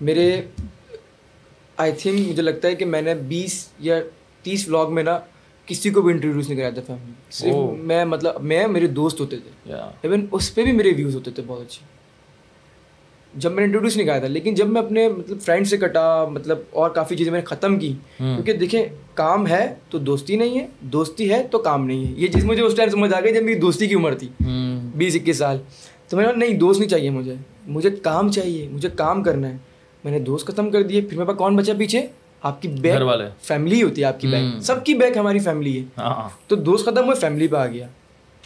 [0.01, 0.41] میرے
[1.77, 3.99] آئی تھنک مجھے لگتا ہے کہ میں نے بیس یا
[4.43, 5.19] تیس بلاگ میں نا
[5.65, 9.37] کسی کو بھی انٹروڈیوس نہیں کرایا تھا فیملی صرف میں مطلب میں میرے دوست ہوتے
[9.37, 11.85] تھے۔ ایون اس پہ بھی میرے ویوز ہوتے تھے بہت اچھے۔
[13.33, 16.25] جب میں نے انٹروڈیوس نہیں کرایا تھا لیکن جب میں اپنے مطلب فرینڈ سے کٹا
[16.25, 20.59] مطلب اور کافی چیزیں میں نے ختم کی کیونکہ دیکھیں کام ہے تو دوستی نہیں
[20.59, 23.33] ہے دوستی ہے تو کام نہیں ہے۔ یہ چیز مجھے اس ٹائم سمجھ آ گئی
[23.33, 24.27] جب میری دوستی کی عمر تھی۔
[24.95, 25.57] بیس اکیس سال۔
[26.09, 27.35] تو میں نے نہیں دوست نہیں چاہیے مجھے۔
[27.67, 29.57] مجھے کام چاہیے مجھے کام کرنا ہے۔
[30.03, 32.07] میں نے دوست ختم کر دیے پھر میرے پاس کون بچا پیچھے؟
[32.43, 32.99] آپ کی بیک
[33.41, 36.55] فیملی ہوتی ہے آپ کی بیک سب کی بیک ہماری فیملی ہے۔ ہاں، ہاں۔ تو
[36.55, 37.87] دوست ختم ہوئے فیملی پہ آ گیا۔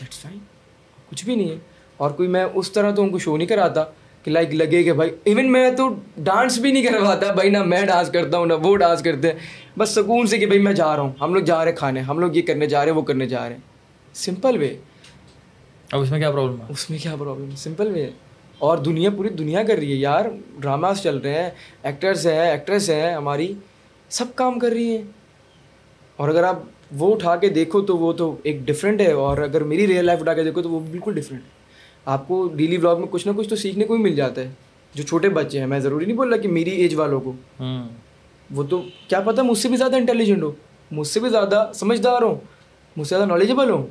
[0.02, 0.38] دیٹس فائن
[1.12, 1.56] کچھ بھی نہیں ہے۔
[1.98, 3.84] اور کوئی میں اس طرح تو ان کو شو نہیں کراتا
[4.24, 7.86] کہ لائک لگے کہ بھائی ایون میں تو ڈانس بھی نہیں کرواتا۔ بھائی نہ میں
[7.86, 9.40] ڈانس کرتا ہوں نہ وہ ڈانس کرتے ہیں۔
[9.80, 12.00] بس سکون سے کہ بھائی میں جا رہا ہوں۔ ہم لوگ جا رہے ہیں کھانے۔
[12.00, 13.62] ہم لوگ یہ کرنے جا رہے ہیں وہ کرنے جا رہے ہیں۔
[14.14, 14.78] سمپل وے
[15.92, 18.10] اب اس میں کیا پرابلم ہے؟ اس میں کیا پرابلم ہے؟ سمپل وے
[18.58, 20.26] اور دنیا پوری دنیا کر رہی ہے یار۔
[20.60, 21.50] ڈراماز چل رہے ہیں۔
[21.84, 23.54] ایکٹرس ہیں ایکٹریس ہیں ہماری
[24.10, 25.04] سب کام کر رہی ہیں۔
[26.16, 26.60] اور اگر آپ
[26.92, 30.22] وہ اٹھا کے دیکھو تو وہ تو ایک ڈفرینٹ ہے اور اگر میری ریئل لائف
[30.22, 31.50] اٹھا کے دیکھو تو وہ بالکل ڈفرینٹ ہے۔
[32.06, 34.50] آپ کو ڈیلی بلاگ میں کچھ نہ کچھ تو سیکھنے کو بھی مل جاتا ہے۔
[34.94, 37.34] جو چھوٹے بچے ہیں میں ضروری نہیں بول رہا کہ میری ایج والوں کو۔
[38.54, 40.52] وہ تو کیا پتہ مجھ سے بھی زیادہ انٹیلیجنٹ ہو
[40.92, 42.36] مجھ سے بھی زیادہ سمجھدار ہوں
[42.98, 43.88] مجھ سے زیادہ نالجبل ہوں۔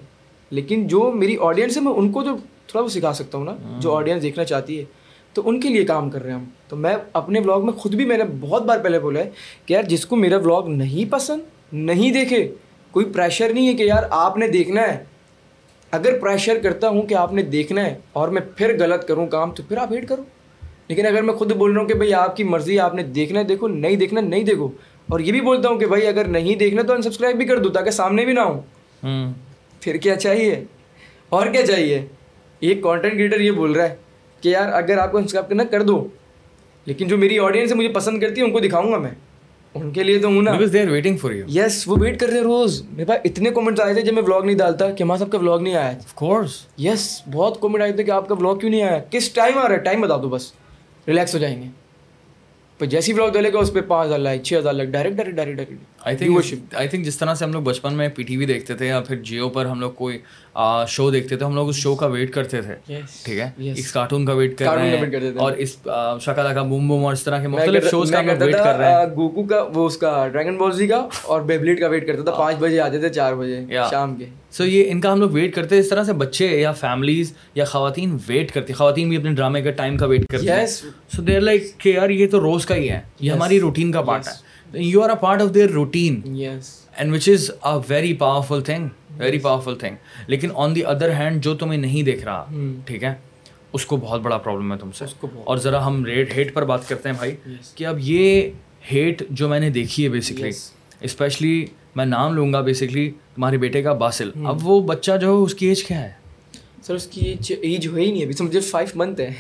[0.51, 3.57] لیکن جو میری آڈینس ہے میں ان کو تو تھوڑا وہ سکھا سکتا ہوں نا۔
[3.81, 4.85] جو آڈینس دیکھنا چاہتی ہے۔
[5.35, 7.95] تو ان کے لیے کام کر رہے ہیں ہم۔ تو میں اپنے بلاگ میں خود
[7.95, 9.31] بھی میں نے بہت بار پہلے بولا ہے
[9.67, 11.41] کہ یار جس کو میرا بلاگ نہیں پسند
[11.73, 12.55] نہیں دیکھے
[12.91, 15.05] کوئی پریشر نہیں ہے کہ یار آپ نے دیکھنا ہے۔
[15.91, 19.53] اگر پریشر کرتا ہوں کہ آپ نے دیکھنا ہے اور میں پھر غلط کروں کام
[19.53, 20.23] تو پھر آپ ہیٹ کرو۔
[20.89, 23.41] لیکن اگر میں خود بول رہا ہوں کہ بھائی آپ کی مرضی آپ نے دیکھنا
[23.41, 24.69] ہے دیکھو نہیں دیکھنا نہیں دیکھو۔
[25.09, 27.69] اور یہ بھی بولتا ہوں کہ بھائی اگر نہیں دیکھنا تو انسبسکرائب بھی کر دو
[27.69, 28.61] تاکہ سامنے بھی نہ ہوں۔
[29.81, 30.65] پھر کیا چاہیے؟
[31.29, 32.07] اور کیا چاہیے؟
[32.61, 33.97] ایک کانٹینٹ کریٹر یہ بول رہا ہے۔
[34.45, 36.09] کہ یار اگر آپ کو انسکرائب کرنا کر دو۔
[36.87, 39.11] لیکن جو میری آڈینس ہے مجھے پسند کرتی ہے ان کو دکھاؤں گا میں۔
[39.75, 40.53] ان کے لیے تو ہوں نا۔
[40.91, 43.95] ویٹنگ فار یو یس وہ ویٹ کر رہے ہیں روز۔ میرے پاس اتنے کامنٹس آئے
[43.95, 47.23] تھے جب میں بلاگ نہیں ڈالتا کہ ہمارا سب کا بلاگ نہیں آیا کورس یس
[47.33, 49.75] بہت کامنٹ آئے تھے کہ آپ کا بلاگ کیوں نہیں آیا؟ کس ٹائم آ رہا
[49.75, 50.53] ہے؟ ٹائم بتا دو بس۔
[51.09, 51.84] ریلیکس ہو جائیں گے۔
[52.79, 55.37] پھر جیسی بلاگ ڈالے گا اس پہ پانچ ہزار لائک چھ ہزار like direct direct
[55.37, 58.37] direct direct I think I think جس طرح سے ہم لوگ بچپن میں پی ٹی
[58.37, 60.19] وی دیکھتے تھے یا پھر جیو پر ہم لوگ کوئی
[60.89, 62.75] شو دیکھتے تھے ہم لوگ اس شو کا ویٹ کرتے تھے۔
[63.25, 65.77] ٹھیک ہے؟ اس کارٹون کا ویٹ کر رہے ہیں اور اس
[66.21, 69.07] شکلا کا بوم بوم اور اس طرح کے مختلف شوز کا ویٹ کر رہے ہیں۔
[69.17, 72.39] گوکو کا وہ اس کا ڈریگن بال جی کا اور بیبلیٹ کا ویٹ کرتا تھا۔
[72.39, 73.61] پانچ بجے آتے تھے چار بجے
[73.91, 76.47] شام کے۔ سو یہ ان کا ہم لوگ ویٹ کرتے ہیں اس طرح سے بچے
[76.47, 80.49] یا فیملیز یا خواتین ویٹ کرتی خواتین بھی اپنے ڈرامے کا ٹائم کا ویٹ کرتی
[80.49, 80.67] ہیں۔
[81.17, 84.03] سو دیر لائک کہ یار یہ تو روز کا ہی ہے۔ یہ ہماری روٹین کا
[84.03, 84.33] پارٹ ہے۔
[84.83, 86.21] You are a part of their routine
[86.97, 88.89] and which is a very powerful thing
[89.19, 92.45] very powerful thing لیکن آن دی ادر ہینڈ جو تمہیں نہیں دیکھ رہا
[92.85, 93.15] ٹھیک ہے؟
[93.73, 95.05] اس کو بہت بڑا پرابلم ہے تم سے۔
[95.45, 97.37] اور ذرا ہم ریٹ ہیٹ پر بات کرتے ہیں بھائی
[97.75, 98.51] کہ اب یہ
[98.93, 100.51] ہیٹ جو میں نے دیکھی ہے بیسکلی
[101.01, 105.33] اسپیشلی میں نام لوں گا بیسکلی تمہارے بیٹے کا باسل اب وہ بچہ جو ہے
[105.33, 106.13] اس کی ایج کیا ہے؟
[106.83, 109.33] سر اس کی ایج ایج ہوئی نہیں ابھی۔ سمجھے فائیو منتھ ہے۔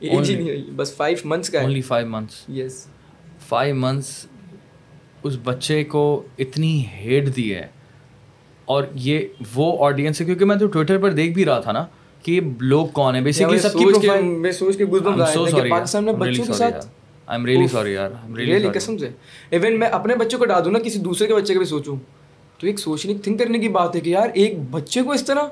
[0.00, 2.86] ایج ہی نہیں ہوئی۔ بس فائیو منتھس کا only five months yes
[3.48, 4.26] five months
[5.22, 7.66] اس بچے کو اتنی ہیٹ دی ہے۔
[8.64, 9.20] اور یہ
[9.54, 11.86] وہ آڈینس ہے کیونکہ میں تو ٹویٹر پر دیکھ بھی رہا تھا نا
[12.22, 15.22] کہ لوگ کون ہیں۔ بیسکلی سب کی پروفائل میں سوچ کے گزبم
[15.70, 16.86] پاکستان میں بچوں کے ساتھ
[17.26, 19.08] آئی ایم ریلی سوری یار ریلی قسم سے.
[19.50, 21.96] ایون میں اپنے بچوں کو ڈال دوں نا کسی دوسرے کے بچے کا بھی سوچوں.
[22.58, 25.42] تو ایک سوچنے تھنک کرنے کی بات ہے کہ یار ایک بچے کو اس طرح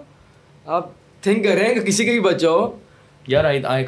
[0.67, 2.77] آپ تھنک کر رہے ہیں کہ کسی کا بھی بچہ ہو۔
[3.27, 3.45] یار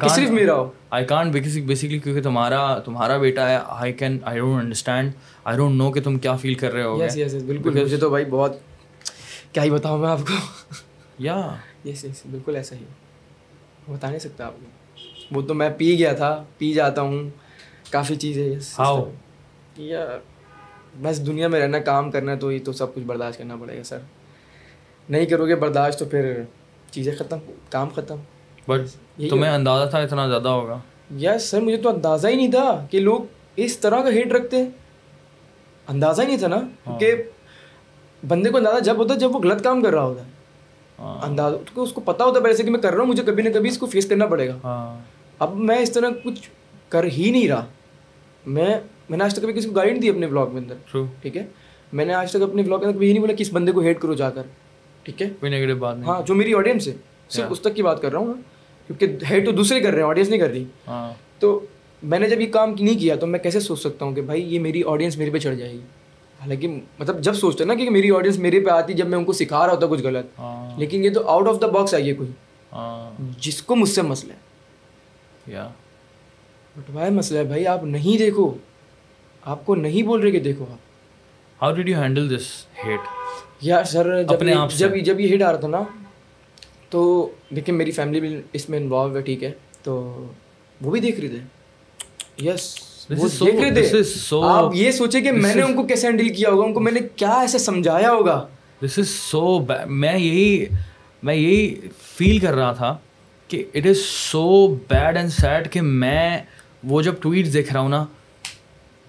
[0.09, 4.61] صرف میرا ہو۔ آئی کانٹ بیسکلی کیونکہ تمہارا تمہارا بیٹا ہے I can I don't
[4.61, 5.11] understand
[5.43, 8.09] I don't know کہ تم کیا فیل کر رہے ہو یس یس بالکل مجھے تو
[8.09, 8.51] بھائی بہت
[9.51, 10.33] کیا ہی بتاؤں میں آپ کو؟
[11.19, 12.85] یا۔ یس یس بالکل ایسا ہی۔
[13.93, 14.65] بتا نہیں سکتا آپ کو۔
[15.31, 17.29] وہ تو میں پی گیا تھا پی جاتا ہوں۔
[17.91, 18.55] کافی چیزیں
[19.77, 20.17] یا
[21.01, 23.83] بس دنیا میں رہنا کام کرنا تو یہ تو سب کچھ برداشت کرنا پڑے گا
[23.83, 23.97] سر۔
[25.09, 26.43] نہیں کرو گے برداشت تو پھر
[26.91, 27.37] چیزیں ختم
[27.69, 28.15] کام ختم۔
[28.67, 28.79] بٹ
[29.29, 30.79] تمہیں اندازہ تھا اتنا زیادہ ہوگا؟
[31.21, 33.23] یس سر مجھے تو اندازہ ہی نہیں تھا کہ لوگ
[33.55, 34.69] اس طرح کا ہیٹ رکھتے ہیں۔
[35.87, 37.15] اندازہ ہی نہیں تھا نا ہاں۔ کہ
[38.27, 40.29] بندے کو اندازہ جب ہوتا ہے جب وہ غلط کام کر رہا ہوتا ہے۔
[40.99, 43.23] ہاں۔ اندازہ اس کو پتا ہوتا ہے پہلے سے کہ میں کر رہا ہوں مجھے
[43.23, 44.99] کبھی نہ کبھی اس کو فیس کرنا پڑے گا۔ ہاں۔
[45.39, 46.49] اب میں اس طرح کچھ
[46.89, 47.65] کر ہی نہیں رہا۔
[48.47, 48.79] میں
[49.09, 50.75] میں نے آج تک کبھی کسی کو گائڈ دی اپنے بلاگ میں اندر.
[51.21, 51.45] ٹھیک ہے؟
[51.93, 53.71] میں نے آج تک اپنے بلاگ کے اندر کبھی یہ نہیں بولا کہ اس بندے
[53.71, 54.41] کو ہیٹ کرو جا کر.
[55.03, 56.93] ٹھیک ہے؟ کوئی نیگیٹو بات ہاں جو میری آڈینس ہے
[57.29, 58.33] صرف اس تک کی بات کر رہا ہوں
[58.89, 60.63] کیونکہ ہیٹ تو دوسرے کر رہے ہیں آڈینس نہیں کر رہی.
[60.87, 61.59] ہاں۔ تو
[62.03, 64.53] میں نے جب یہ کام نہیں کیا تو میں کیسے سوچ سکتا ہوں کہ بھائی
[64.53, 65.79] یہ میری آڈینس میرے پہ چڑھ جائے گی؟
[66.41, 66.67] حالانکہ
[66.99, 69.65] مطلب جب سوچتا نا کہ میری آڈینس میرے پہ آتی جب میں ان کو سکھا
[69.67, 72.29] رہا ہوتا کچھ غلط ہاں۔ لیکن یہ تو آؤٹ آف دا باکس آئیے کوئی.
[72.73, 75.57] ہاں۔ جس کو مجھ سے مسئلہ ہے.
[76.77, 78.51] بٹ بھائی مسئلہ ہے بھائی آپ نہیں دیکھو.
[79.43, 80.77] آپ کو نہیں بول رہے کہ دیکھو آپ.
[81.61, 82.47] How did you handle this
[82.85, 85.83] hate یا سر اپنے آپ جب جب یہ ہیٹ آ رہا تھا نا
[86.89, 89.51] تو دیکھیں میری فیملی بھی اس میں انوالو ہے ٹھیک ہے.
[89.83, 89.93] تو
[90.81, 91.39] وہ بھی دیکھ رہے تھے.
[92.45, 92.75] یس
[93.09, 94.01] دیکھ رہے تھے.
[94.43, 96.91] آپ یہ سوچے کہ میں نے ان کو کیسے ہینڈل کیا ہوگا؟ ان کو میں
[96.91, 98.45] نے کیا ایسے سمجھایا ہوگا؟
[98.83, 100.65] دس از سو میں یہی
[101.23, 102.95] میں یہی فیل کر رہا تھا
[103.49, 106.39] کہ it is so bad and sad کہ میں
[106.87, 108.05] وہ جب ٹویٹ دیکھ رہا ہوں نا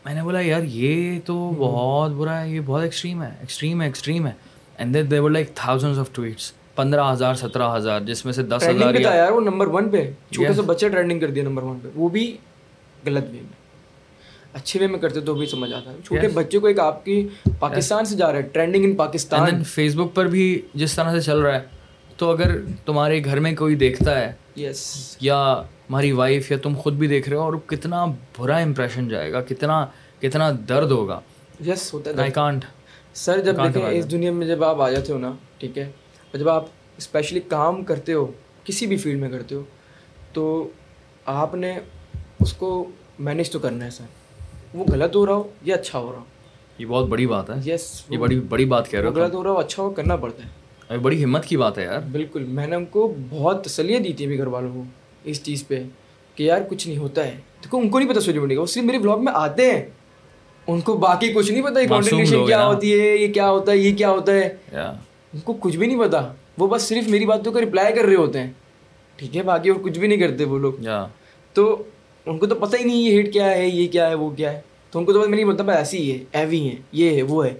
[0.05, 3.87] میں نے بولا یار یہ تو بہت برا ہے یہ بہت ایکسٹریم ہے ایکسٹریم ہے
[3.87, 4.33] ایکسٹریم ہے.
[4.79, 8.43] And then they were like thousand of tweets پندرہ ہزار سترہ ہزار جس میں سے
[8.43, 11.79] دس ہزار یار وہ نمبر ون پہ۔ چھوٹے سے بچے ٹرینڈنگ کر دیا نمبر ون
[11.83, 12.37] پہ۔ وہ بھی
[13.07, 13.57] غلط وے میں۔
[14.53, 17.29] اچھے وے میں کرتے تو بھی سمجھ آتا ہے۔ چھوٹے بچے کو ایک آپ کی
[17.59, 21.21] پاکستان سے جا رہا ہے trending in Pakistan Facebook پر بھی جس طرح سے
[21.21, 21.61] چل رہا ہے
[22.17, 26.95] تو اگر تمہارے گھر میں کوئی دیکھتا ہے یس یا ہماری وائف یا تم خود
[26.95, 28.05] بھی دیکھ رہے ہو اور کتنا
[28.39, 29.87] برا امپریشن جائے گا کتنا
[30.21, 31.21] کتنا درد ہوگا۔
[31.67, 32.65] یس ہوتا ہے کانٹ
[33.15, 36.39] سر جب دیکھیں اس دنیا میں جب آپ آ جاتے ہو نا ٹھیک ہے اور
[36.39, 36.65] جب آپ
[36.97, 38.27] اسپیشلی کام کرتے ہو
[38.65, 39.63] کسی بھی فیلڈ میں کرتے ہو
[40.33, 40.69] تو
[41.27, 41.79] آپ نے
[42.41, 44.05] اس کو مینیج تو کرنا ہے سر
[44.75, 46.25] وہ غلط ہو رہا ہو یا اچھا ہو رہا ہو؟
[46.79, 49.45] یہ بہت بڑی بات ہے۔ یس یہ بڑی بڑی بات کہہ رہے ہو غلط ہو
[49.45, 52.67] رہا ہو اچھا ہو کرنا پڑتا ہے۔ بڑی ہمت کی بات ہے یار۔ بالکل میں
[52.67, 54.85] نے ان کو بہت تسلیاں دی تھی ابھی گھر والوں کو۔
[55.31, 55.83] اس چیز پہ
[56.35, 58.67] کہ یار کچھ نہیں ہوتا ہے۔ دیکھو ان کو نہیں پتا سوشل میڈیا کا وہ
[58.67, 59.83] صرف میرے بلاگ میں آتے ہیں۔
[60.67, 63.97] ان کو باقی کچھ نہیں پتا کانٹینیشن کیا ہوتی ہے یہ کیا ہوتا ہے یہ
[63.97, 64.57] کیا ہوتا ہے۔
[65.35, 68.15] ان کو کچھ بھی نہیں پتا۔ وہ بس صرف میری باتوں کا رپلائی کر رہے
[68.15, 68.53] ہوتے ہیں۔
[69.17, 70.73] ٹھیک ہے باقی اور کچھ بھی نہیں کرتے وہ لوگ۔
[71.53, 71.83] تو
[72.27, 74.53] ان کو تو پتہ ہی نہیں یہ ہیٹ کیا ہے یہ کیا ہے وہ کیا
[74.53, 74.61] ہے۔
[74.91, 77.47] تو ان کو تو میں نہیں بولتا ایسی ہی ہے ایوی ہے یہ ہے وہ
[77.47, 77.55] ہے۔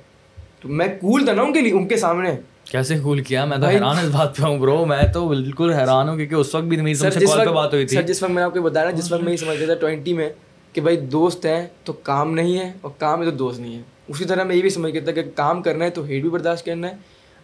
[0.61, 2.31] تو میں کول تھا نا ان کے لیے ان کے سامنے۔
[2.71, 6.09] کیسے کول کیا؟ میں تو حیران اس بات پہ ہوں برو میں تو بالکل حیران
[6.09, 8.33] ہوں کیونکہ اس وقت بھی میری سب سے کال پہ بات ہوئی تھی۔ جس وقت
[8.33, 10.29] میں آپ کو بتایا نا جس وقت میں یہ سمجھ تھا ٹوئنٹی میں
[10.73, 13.83] کہ بھائی دوست ہیں تو کام نہیں ہے اور کام ہے تو دوست نہیں ہے۔
[14.09, 16.65] اسی طرح میں یہ بھی سمجھ تھا کہ کام کرنا ہے تو ہیٹ بھی برداشت
[16.65, 16.97] کرنا ہے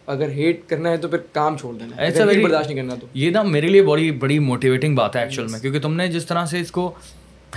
[0.07, 3.29] اگر ہیٹ کرنا ہے تو پھر کام چھوڑ دینا ایسا برداشت نہیں کرنا تو۔ یہ
[3.29, 6.45] نا میرے لیے بڑی بڑی موٹیویٹنگ بات ہے ایکچوئل میں کیونکہ تم نے جس طرح
[6.45, 6.91] سے اس کو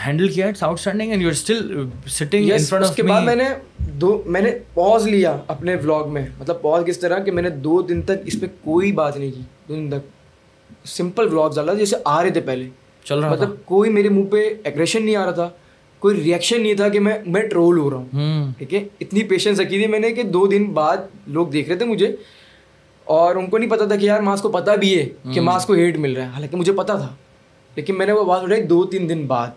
[0.07, 3.49] ہینڈل کیا it's outstanding and you still sitting in front اس کے بعد میں نے
[3.95, 7.51] دو میں نے پاز لیا اپنے ولاگ میں مطلب پاز کس طرح کہ میں نے
[7.61, 11.75] دو دن تک اس پہ کوئی بات نہیں کی دو دن تک سمپل ولاگ ڈالا
[11.75, 12.69] جیسے آ رہے تھے پہلے
[13.07, 15.49] چل رہا مطلب کوئی میرے منہ پہ ایگریشن نہیں آ رہا تھا
[16.03, 19.61] کوئی ریئیکشن نہیں تھا کہ میں میں ٹرول ہو رہا ہوں ٹھیک ہے اتنی پیشنس
[19.61, 22.15] رکھی تھی میں نے کہ دو دن بعد لوگ دیکھ رہے تھے مجھے
[23.07, 25.67] اور ان کو نہیں پتا تھا کہ یار ماس کو پتا بھی ہے کہ ماس
[25.67, 27.15] کو ہیٹ مل رہا ہے حالانکہ مجھے پتا تھا
[27.77, 29.51] لیکن میں نے وہ بات اٹھائی دو تین دن بعد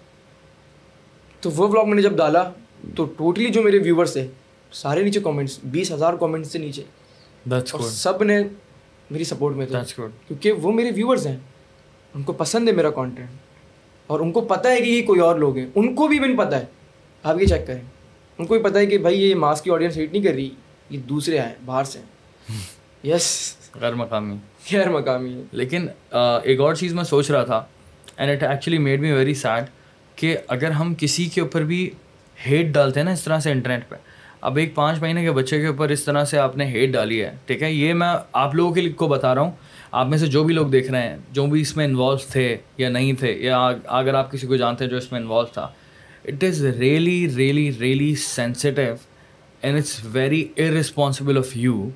[1.41, 2.51] تو وہ بلاگ میں نے جب ڈالا
[2.95, 4.27] تو ٹوٹلی جو میرے ویورس تھے
[4.71, 6.84] سارے نیچے کامنٹس بیس ہزار کامنٹس سے نیچے۔
[7.89, 8.43] سب نے
[9.12, 11.38] میری سپورٹ میں کیونکہ وہ میرے ویورس ہیں
[12.15, 13.30] ان کو پسند ہے میرا کانٹینٹ
[14.08, 16.38] اور ان کو پتہ ہے کہ یہ کوئی اور لوگ ہیں۔ ان کو بھی بن
[16.38, 16.65] پتہ ہے۔
[17.23, 17.82] آپ یہ چیک کریں۔
[18.38, 20.49] ان کو بھی پتہ ہے کہ بھائی یہ ماسک کی آڈینس ہیٹ نہیں کر رہی
[20.89, 21.99] یہ دوسرے آئے باہر سے
[23.04, 24.36] یس غیر مقامی۔
[24.71, 25.88] غیر مقامی۔ لیکن
[26.43, 27.65] ایک اور چیز میں سوچ رہا تھا
[28.17, 29.63] and it actually made me very sad
[30.21, 31.89] کہ اگر ہم کسی کے اوپر بھی
[32.38, 33.95] ہیٹ ڈالتے ہیں نا اس طرح سے انٹرنیٹ پہ،
[34.41, 37.21] اب ایک پانچ مہینے کے بچے کے اوپر اس طرح سے آپ نے ہیٹ ڈالی
[37.21, 39.51] ہے، ٹھیک ہے؟ یہ میں آپ لوگوں کے کو بتا رہا ہوں۔
[39.91, 42.57] آپ میں سے جو بھی لوگ دیکھ رہے ہیں، جو بھی اس میں انوالو تھے
[42.77, 43.60] یا نہیں تھے، یا
[43.99, 45.67] اگر آپ کسی کو جانتے ہیں جو اس میں انوالو تھا
[46.25, 48.95] it is really really really sensitive
[49.62, 51.89] and it's very irresponsible of you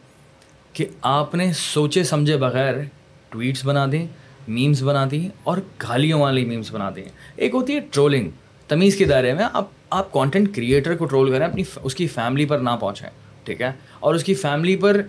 [0.74, 2.74] کہ آپ نے سوچے سمجھے بغیر
[3.30, 4.06] ٹویٹس بنا دیں۔
[4.48, 7.04] میمس بنا دیں اور گالیوں والی میمس بنا دیں
[7.36, 8.30] ایک ہوتی ہے ٹرولنگ
[8.68, 12.46] تمیز کے دائرے میں آپ آپ کانٹینٹ کریئٹر کو ٹرول کریں اپنی اس کی فیملی
[12.46, 13.10] پر نہ پہنچیں
[13.44, 15.02] ٹھیک ہے؟ اور اس کی فیملی پر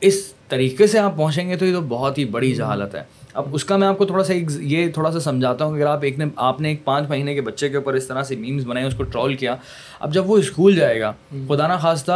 [0.00, 3.02] اس طریقے سے آپ پہنچیں گے تو یہ تو بہت ہی بڑی جہالت ہے۔
[3.34, 5.86] اب اس کا میں آپ کو تھوڑا سا ایک یہ تھوڑا سا سمجھاتا ہوں اگر
[5.86, 8.36] آپ ایک نے آپ نے ایک پانچ مہینے کے بچے کے اوپر اس طرح سے
[8.36, 9.56] میمز بنائے اس کو ٹرول کیا
[10.00, 11.12] اب جب وہ اسکول جائے گا
[11.48, 12.10] خدا نہ خاص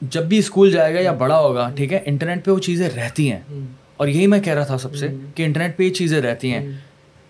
[0.00, 3.32] جب بھی اسکول جائے گا یا بڑا ہوگا ٹھیک ہے؟ انٹرنیٹ پہ وہ چیزیں رہتی
[3.32, 3.40] ہیں۔
[4.02, 6.72] اور یہی میں کہہ رہا تھا سب سے کہ انٹرنیٹ پہ یہ چیزیں رہتی ہیں۔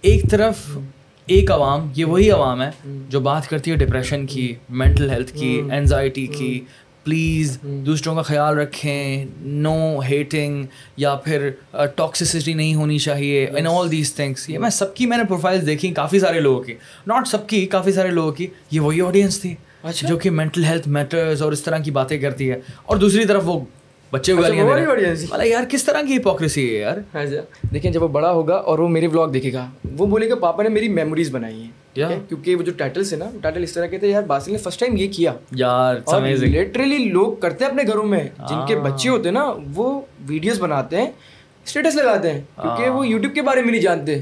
[0.02, 0.78] ایک طرف
[1.26, 2.70] ایک عوام یہ وہی عوام ہے
[3.08, 6.61] جو بات کرتی ہے ڈپریشن کی مینٹل ہیلتھ کی انزائٹی کی
[7.04, 10.64] پلیز دوسروں کا خیال رکھیں نو ہیٹنگ
[10.96, 15.16] یا پھر ٹاکسسٹی نہیں ہونی چاہیے ان آل دیز تھنگس یہ میں سب کی میں
[15.16, 16.74] نے پروفائلس دیکھی کافی سارے لوگوں کی۔
[17.06, 20.64] ناٹ سب کی کافی سارے لوگوں کی۔ یہ وہی آڈینس تھی اچھا۔ جو کہ مینٹل
[20.64, 23.61] ہیلتھ میٹرز اور اس طرح کی باتیں کرتی ہے۔ اور دوسری طرف وہ
[24.12, 27.37] بچے اچھا، یار کس طرح کی ہپوکریسی ہے یار؟ ہاں جی۔
[27.72, 30.62] دیکھیں جب وہ بڑا ہوگا اور وہ میری بلاگ دیکھے گا۔ وہ بولے گا پاپا
[30.62, 31.70] نے میری میموریز بنائی ہیں۔
[32.29, 34.81] کیونکہ وہ جو ٹائٹلس ہے نا ٹائٹل اس طرح کے تھے یار باسل نے فرسٹ
[34.81, 35.94] ٹائم یہ کیا۔ یار
[36.27, 40.61] لٹرلی لوگ کرتے ہیں اپنے گھروں میں۔ جن کے بچے ہوتے ہیں نا وہ ویڈیوز
[40.61, 41.11] بناتے ہیں
[41.66, 44.20] اسٹیٹس لگاتے ہیں۔ کیونکہ وہ یوٹیوب کے بارے میں نہیں جانتے۔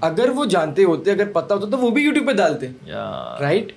[0.00, 2.66] اگر وہ جانتے ہوتے اگر پتا ہوتا تو وہ بھی یوٹیوب پہ ڈالتے۔
[3.40, 3.72] رائٹ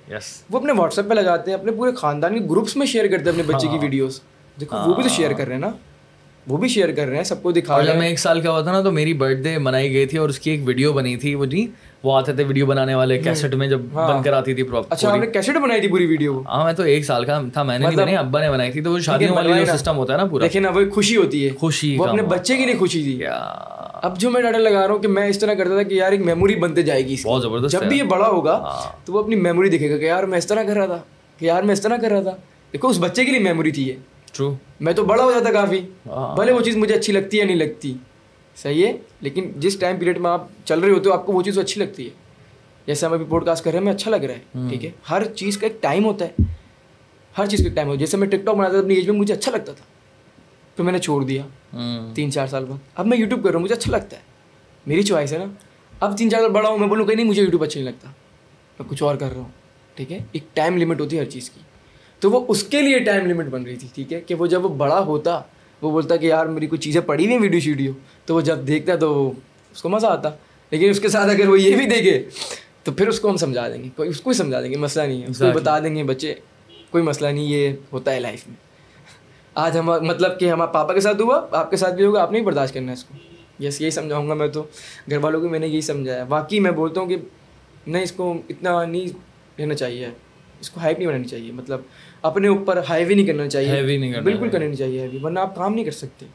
[0.50, 3.30] وہ اپنے واٹس ایپ پہ لگاتے ہیں اپنے پورے خاندان کے گروپس میں شیئر کرتے
[3.30, 4.20] ہیں اپنے بچے کی ویڈیوز
[4.60, 5.70] دیکھو وہ بھی تو شیئر کر رہے ہیں نا۔
[6.46, 8.60] وہ بھی شیئر کر رہے ہیں سب کو دکھا جب میں ایک سال کا ہوا
[8.60, 11.16] تھا نا تو میری برتھ ڈے منائی گئی تھی اور اس کی ایک ویڈیو بنی
[11.16, 11.66] تھی وہ جی
[12.04, 15.10] وہ آتے تھے ویڈیو بنانے والے کیسٹ میں جب ہاں۔ بن کر آتی تھی اچھا
[15.10, 17.78] آپ نے کیسٹ بنائی تھی پوری ویڈیو ہاں میں تو ایک سال کا تھا میں
[17.78, 20.24] نے نہیں مطلب ابا نے بنائی تھی تو وہ شادیوں والی سسٹم ہوتا ہے نا
[20.24, 23.24] پورا۔ لیکن اب وہ خوشی ہوتی ہے۔ خوشی وہ اپنے بچے کے لیے خوشی تھی۔
[24.02, 26.12] اب جو میں ڈاٹا لگا رہا ہوں کہ میں اس طرح کرتا تھا کہ یار
[26.12, 29.22] ایک میموری بنتے جائے گی بہت زبردست جب بھی یہ بڑا ہوگا ہاں۔ تو وہ
[29.22, 30.98] اپنی میموری دیکھے گا کہ یار میں اس طرح کر رہا تھا
[31.38, 32.36] کہ یار میں اس طرح کر رہا تھا۔
[32.72, 33.94] دیکھو اس بچے کے لیے میموری تھی یہ۔
[34.32, 37.44] ٹرو میں تو بڑا ہو جاتا کافی۔ ہاں۔ بھلے وہ چیز مجھے اچھی لگتی ہے
[37.44, 37.94] نہیں لگتی۔
[38.56, 41.42] صحیح ہے لیکن جس ٹائم پیریڈ میں آپ چل رہے ہوتے ہو آپ کو وہ
[41.42, 42.10] چیز اچھی لگتی ہے۔
[42.86, 44.90] جیسے ہم ابھی پوڈ کاسٹ کر رہے ہیں میں اچھا لگ رہا ہے ٹھیک ہے۔
[45.10, 46.42] ہر چیز کا ایک ٹائم ہوتا ہے۔
[47.38, 49.18] ہر چیز کا ٹائم ہوتا ہے۔ جیسے میں ٹک ٹاک بناتا تھا اپنی ایج میں
[49.18, 49.84] مجھے اچھا لگتا تھا۔
[50.76, 51.42] پھر میں نے چھوڑ دیا۔
[52.14, 54.22] تین چار سال بعد۔ اب میں یوٹیوب کر رہا ہوں مجھے اچھا لگتا ہے۔
[54.86, 55.44] میری چوائس ہے نا۔
[56.00, 58.10] اب تین چار سال بڑا ہوں میں بولوں کہ نہیں مجھے یوٹیوب اچھا نہیں لگتا۔
[58.78, 59.48] میں کچھ اور کر رہا ہوں
[59.94, 61.60] ٹھیک ہے۔ ایک ٹائم لمٹ ہوتی ہے ہر چیز کی۔
[62.18, 64.64] تو وہ اس کے لیے ٹائم لمٹ بن رہی تھی ٹھیک ہے؟ کہ وہ جب
[64.64, 65.40] وہ بڑا ہوتا
[65.82, 67.92] وہ بولتا کہ یار میری کوئی چیزیں پڑھی ہوئی ہیں ویڈیو شیڈیو
[68.26, 69.32] تو وہ جب دیکھتا تو
[69.72, 70.30] اس کو مزہ آتا۔
[70.70, 72.28] لیکن اس کے ساتھ اگر وہ یہ بھی دیکھے
[72.82, 74.76] تو پھر اس کو ہم سمجھا دیں گے۔ کوئی اس کو ہی سمجھا دیں گے
[74.76, 76.34] مسئلہ نہیں ہے۔ اس کو بتا دیں گے بچے
[76.90, 78.56] کوئی مسئلہ نہیں یہ ہوتا ہے لائف میں۔
[79.54, 82.32] آج ہم مطلب کہ ہمارے پاپا کے ساتھ ہوا آپ کے ساتھ بھی ہوگا آپ
[82.32, 83.14] نے ہی برداشت کرنا ہے اس کو۔
[83.64, 84.62] یس یہی سمجھاؤں گا میں تو۔
[85.10, 87.16] گھر والوں کو میں نے یہی سمجھایا۔ باقی میں بولتا ہوں کہ
[87.86, 89.06] نہیں اس کو اتنا نہیں
[89.60, 90.08] رہنا چاہیے
[90.60, 91.80] اس کو ہائپ نہیں بنانی چاہیے۔ مطلب
[92.22, 93.70] اپنے اوپر ہائیوی نہیں کرنا چاہیے۔
[94.20, 96.26] بالکل کرنی چاہیے ہیوی ورنہ آپ کام نہیں کر سکتے۔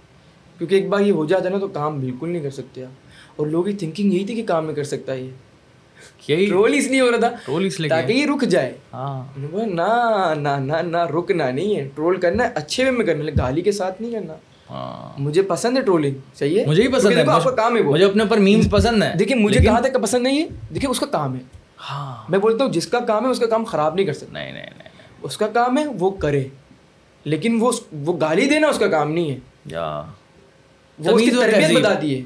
[0.57, 2.91] کیونکہ ایک بار یہ ہو جاتا ہے نا تو کام بالکل نہیں کر سکتے آپ۔
[3.35, 5.29] اور لوگوں کی تھنکنگ یہی تھی کہ کام میں کر سکتا ہے یہ
[6.49, 7.29] ٹرول اس لیے ہو رہا تھا
[7.89, 12.91] تاکہ یہ رک جائے۔ ہاں۔ نہ نہ رکنا نہیں ہے۔ ٹرول کرنا ہے اچھے وے
[12.91, 14.33] میں کرنا گالی کے ساتھ نہیں کرنا۔
[14.69, 17.81] ہاں۔ مجھے پسند ہے ٹرولنگ صحیح ہے؟ مجھے بھی پسند ہے۔ آپ کا کام ہے
[17.81, 20.99] مجھے اپنے اوپر میمز پسند ہے دیکھیں مجھے کہاں تک پسند نہیں ہے؟ دیکھیں اس
[20.99, 21.39] کا کام ہے۔
[21.89, 24.33] ہاں۔ میں بولتا ہوں جس کا کام ہے اس کا کام خراب نہیں کر سکتا۔
[24.33, 24.82] نہیں نہیں۔
[25.23, 26.43] اس کا کام ہے وہ کرے۔
[27.23, 29.39] لیکن وہ وہ گالی دینا اس کا کام نہیں ہے۔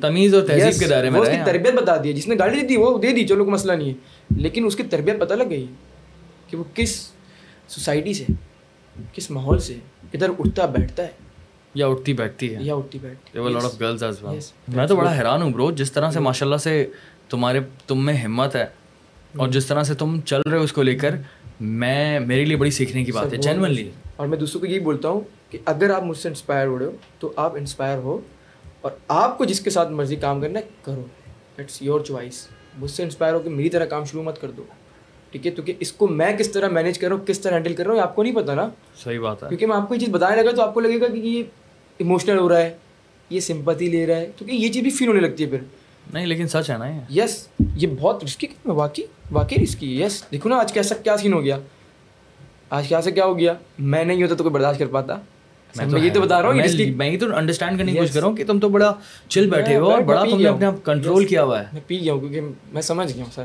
[0.01, 2.77] تمیز اور تہذیب۔ کے دائرے میں اس کی تربیت بتا دی جس نے گالی دی
[2.77, 3.93] وہ دے دی۔ چلو کوئی مسئلہ نہیں ہے۔
[4.37, 5.65] لیکن اس کی تربیت پتہ لگ گئی
[6.47, 7.11] کہ وہ کس
[7.67, 8.25] سوسائٹی سے
[9.13, 9.73] کس ماحول سے
[10.13, 11.11] ادھر اٹھتا بیٹھتا ہے۔
[11.75, 13.43] یا اٹھتی بیٹھتی ہے۔ یا اٹھتی بیٹھتی ہے۔
[14.67, 16.89] میں تو بڑا حیران ہوں برو جس طرح سے ماشاء اللہ سے
[17.29, 18.65] تمہارے تم میں ہمت ہے۔
[19.37, 21.15] اور جس طرح سے تم چل رہے ہو اس کو لے کر
[21.59, 25.09] میں میرے لیے بڑی سیکھنے کی بات ہے جینونلی اور میں دوسروں کو یہی بولتا
[25.09, 28.19] ہوں کہ اگر آپ مجھ سے انسپائر ہو رہے ہو تو آپ انسپائر ہو
[28.81, 31.05] اور آپ کو جس کے ساتھ مرضی کام کرنا ہے کرو۔
[31.57, 34.63] اٹس یور چوائس مجھ سے انسپائر ہو کہ میری طرح کام شروع مت کر دو۔
[35.31, 37.73] ٹھیک ہے؟ کیونکہ اس کو میں کس طرح مینیج کر رہا ہوں کس طرح ہینڈل
[37.73, 38.69] کر رہا ہوں آپ کو نہیں پتا نا۔
[39.03, 41.01] صحیح بات ہے۔ کیونکہ میں آپ کو یہ چیز بتانے لگا تو آپ کو لگے
[41.01, 41.43] گا کہ یہ
[41.97, 42.77] ایموشنل ہو رہا ہے
[43.29, 45.57] یہ سمپتی لے رہا ہے۔ کیونکہ یہ چیز بھی فیل ہونے لگتی ہے پھر۔
[46.13, 50.23] نہیں لیکن سچ ہے نا یس یہ بہت رسکی ہے واقعی واقعی رسکی ہے۔ یس
[50.31, 51.57] دیکھو نا آج کیسا کیا سین ہو گیا۔
[52.69, 55.15] آج کیا سے کیا ہو گیا۔ میں نہیں ہوتا تو کوئی برداشت کر پاتا۔
[55.75, 56.55] میں تو بتا رہا ہوں
[56.95, 58.93] میں ہی تو انڈرسٹینڈ کرنے کی کوشش کر رہا ہوں کہ تم تو بڑا
[59.29, 61.99] چل بیٹھے ہو اور بڑا تم نے اپنے آپ کنٹرول کیا ہوا ہے۔ میں پی
[61.99, 62.41] گیا ہوں کیونکہ
[62.71, 63.43] میں سمجھ گیا ہوں سر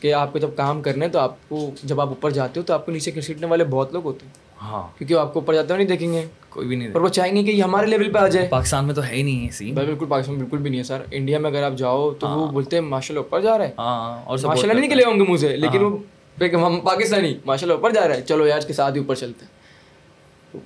[0.00, 2.64] کہ آپ کو جب کام کرنا ہے تو آپ کو جب آپ اوپر جاتے ہو
[2.64, 4.32] تو آپ کو نیچے گھسیٹنے والے بہت لوگ ہوتے ہیں۔
[4.62, 7.08] ہاں۔ کیونکہ آپ کو اوپر جاتے ہو نہیں دیکھیں گے۔ کوئی بھی نہیں اور وہ
[7.08, 9.46] چاہیں گے کہ یہ ہمارے لیول پہ آ جائے۔ پاکستان میں تو ہے ہی نہیں
[9.46, 12.44] ہے بالکل پاکستان بالکل بھی نہیں ہے سر۔ انڈیا میں اگر آپ جاؤ تو وہ
[12.44, 15.04] ہاں۔ بولتے ہیں ماشاء اللہ اوپر جا رہا ہے۔ ہاں، اور ماشاء اللہ نہیں نکلے
[15.04, 18.46] ہوں گے منہ سے لیکن وہ ہم پاکستانی ماشاء اللہ اوپر جا رہا ہے۔ چلو
[18.46, 19.52] یار اس کے ساتھ ہی اوپر چلتے ہیں۔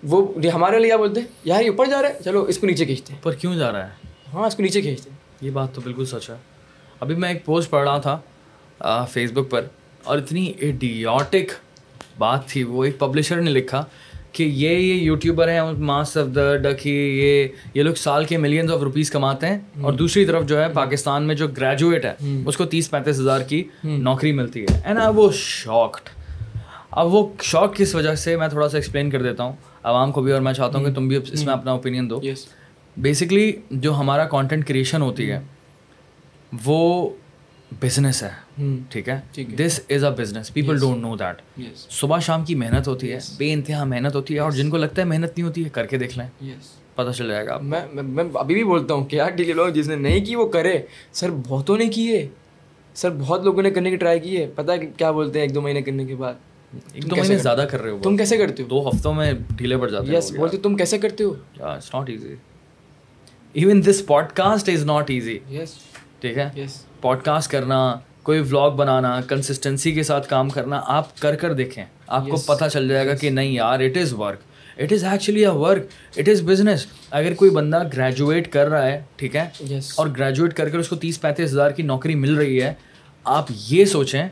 [0.02, 2.66] وہ ہمارے لیے کیا بولتے ہیں؟ یار یہ اوپر جا رہا ہے۔ چلو اس کو
[2.66, 3.92] نیچے کھینچتے ہیں۔ پر کیوں جا رہا ہے؟
[4.34, 6.34] ہاں اس کو نیچے کھینچتے ہیں۔ یہ بات تو بالکل سچ ہے۔
[7.00, 9.64] ابھی میں ایک پوسٹ پڑھ رہا تھا فیس بک پر
[10.04, 11.52] اور اتنی ایڈیوٹک
[12.18, 13.84] بات تھی۔ وہ ایک پبلشر نے لکھا
[14.38, 18.72] کہ یہ یہ یوٹیوبر ہیں ماس آف دا ڈکی یہ یہ لوگ سال کے ملینز
[18.72, 22.14] آف روپیز کماتے ہیں اور دوسری طرف جو ہے پاکستان میں جو گریجویٹ ہے
[22.46, 26.08] اس کو تیس پینتیس ہزار کی نوکری ملتی ہے۔ اینڈ آئی وہ شاکڈ
[26.90, 30.22] اب وہ شوق کس وجہ سے؟ میں تھوڑا سا ایکسپلین کر دیتا ہوں۔ عوام کو
[30.22, 32.20] بھی اور میں چاہتا ہوں کہ تم بھی اس میں اپنا اوپینین دو۔
[32.96, 35.40] بیسکلی جو ہمارا کانٹینٹ کریشن ہوتی ہے
[36.64, 37.10] وہ
[37.82, 38.47] بزنس ہے۔
[38.90, 43.12] ٹھیک ہے؟ This is a business people don't know that صبح شام کی محنت ہوتی
[43.12, 45.68] ہے بے انتہا محنت ہوتی ہے اور جن کو لگتا ہے محنت نہیں ہوتی ہے
[45.68, 46.50] کر کے دیکھ لیں۔
[46.94, 49.88] پتہ چل جائے گا۔ میں میں ابھی بھی بولتا ہوں کہ یار ڈیلی لوگ جس
[49.88, 50.78] نے نہیں کی وہ کرے۔
[51.12, 52.28] سر بہتوں نے کیے
[52.94, 55.54] سر بہت لوگوں نے کرنے کی ٹرائی کی ہے۔ پتہ ہے کیا بولتے ہیں ایک
[55.54, 56.34] دو مہینے کرنے کے بعد۔
[56.92, 59.76] ایک دو مہینے زیادہ کر رہے ہو۔ تم کیسے کرتے ہو؟ دو ہفتوں میں ڈھیلے
[59.76, 62.34] پڑ جاتے یس بولتے تم کیسے کرتے ہو؟ It's not easy
[63.52, 65.74] even this podcast is not easy yes
[66.20, 66.66] ٹھیک ہے؟
[67.00, 71.84] پوڈ کاسٹ کرنا کوئی ولاگ بنانا کنسسٹنسی کے ساتھ کام کرنا آپ کر کر دیکھیں۔
[72.06, 74.38] آپ کو پتہ چل جائے گا کہ نہیں یار it is work
[74.78, 75.82] it is actually a work
[76.16, 79.48] it is business اگر کوئی بندہ گریجویٹ کر رہا ہے ٹھیک ہے؟
[79.94, 82.74] اور گریجویٹ کر کر اس کو تیس پینتیس ہزار کی نوکری مل رہی ہے
[83.24, 84.28] آپ یہ سوچیں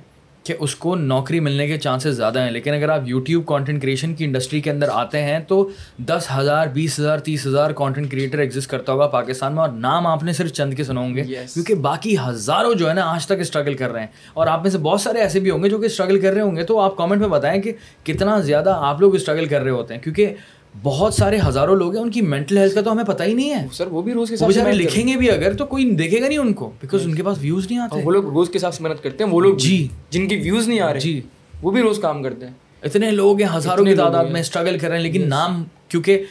[0.47, 4.15] کہ اس کو نوکری ملنے کے چانسز زیادہ ہیں۔ لیکن اگر آپ یوٹیوب کانٹینٹ کریشن
[4.15, 8.39] کی انڈسٹری کے اندر آتے ہیں تو دس ہزار بیس ہزار تیس ہزار کانٹینٹ کریٹر
[8.39, 11.23] ایگزٹ کرتا ہوگا پاکستان میں اور نام آپ نے صرف چند کے سنو گے۔
[11.55, 14.71] کیونکہ باقی ہزاروں جو ہے نا آج تک اسٹرگل کر رہے ہیں۔ اور آپ میں
[14.71, 16.81] سے بہت سارے ایسے بھی ہوں گے جو کہ اسٹرگل کر رہے ہوں گے۔ تو
[16.81, 17.73] آپ کامنٹ میں بتائیں کہ
[18.05, 20.35] کتنا زیادہ آپ لوگ اسٹرگل کر رہے ہوتے ہیں۔ کیونکہ
[20.83, 23.51] بہت سارے ہزاروں لوگ ہیں ان کی مینٹل ہیلتھ کا تو ہمیں پتہ ہی نہیں
[23.51, 26.29] ہے۔ سر وہ بھی روز کے ساتھ لکھیں گے بھی اگر تو کوئی دیکھے گا
[26.29, 28.83] نہیں ان کو بیکاز ان کے پاس ویوز نہیں آتے۔ وہ لوگ روز کے ساتھ
[28.83, 31.21] محنت کرتے ہیں وہ لوگ جی۔ جن کی ویوز نہیں آ رہے جی۔
[31.62, 34.89] وہ بھی روز کام کرتے ہیں۔ اتنے لوگ ہیں ہزاروں کی تعداد میں اسٹرگل کر
[34.89, 36.25] رہے ہیں لیکن نام کیونکہ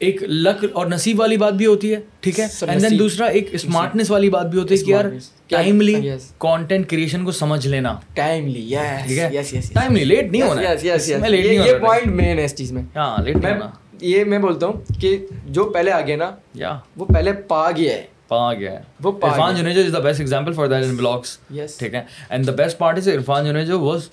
[0.00, 3.48] ایک لک اور نصیب والی بات بھی ہوتی ہے ٹھیک ہے؟ اینڈ دین دوسرا ایک
[3.52, 5.04] اسمارٹنیس والی بات بھی ہوتی ہے کہ یار
[5.48, 5.94] ٹائملی
[6.38, 8.74] کانٹینٹ کریشن کو سمجھ لینا۔ ٹائملی
[9.06, 9.42] ٹھیک ہے؟
[9.74, 13.70] ٹائملی لیٹ نہیں ہونا میں یہ پوائنٹ مین ہے اس چیز میں ہاں لیٹ ہونا
[14.00, 15.16] یہ میں بولتا ہوں کہ
[15.48, 19.12] جو پہلے آ گیا نا یا وہ پہلے پا گیا ہے پا گیا ہے وہ
[19.22, 21.38] Irfan Junejo is the best example for that in vlogs
[21.78, 24.08] ٹھیک ہے and the best part is Irfan Junejo was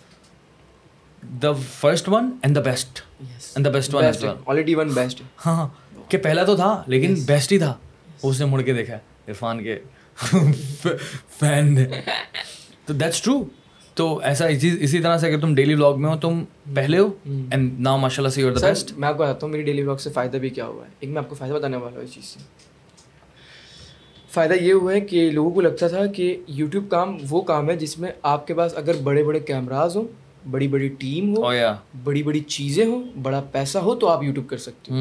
[1.23, 2.99] the first one and the best
[3.53, 5.67] and the best one as well already won best ہاں
[6.09, 7.73] کہ پہلا تو تھا لیکن best ہی تھا
[8.23, 9.77] اس نے مڑ کے دیکھا عرفان کے
[11.39, 11.85] فین نے
[12.85, 13.43] تو دیٹس ٹرو
[13.97, 17.79] تو ایسا اسی طرح سے اگر تم ڈیلی بلاگ میں ہو تم پہلے ہو اینڈ
[17.79, 19.95] ناؤ ماشاء اللہ سی یور دا بیسٹ میں آپ کو بتاتا ہوں میری ڈیلی بلاگ
[19.95, 22.13] سے فائدہ بھی کیا ہوا ہے ایک میں آپ کو فائدہ بتانے والا ہوں اس
[22.13, 22.39] چیز سے
[24.31, 27.75] فائدہ یہ ہوا ہے کہ لوگوں کو لگتا تھا کہ یوٹیوب کام وہ کام ہے
[27.75, 30.07] جس میں آپ کے پاس اگر بڑے بڑے کیمراز ہوں
[30.51, 34.47] بڑی بڑی ٹیم ہو oh, بڑی بڑی چیزیں ہوں بڑا پیسہ ہو تو آپ یوٹیوب
[34.49, 34.97] کر سکتے ہو۔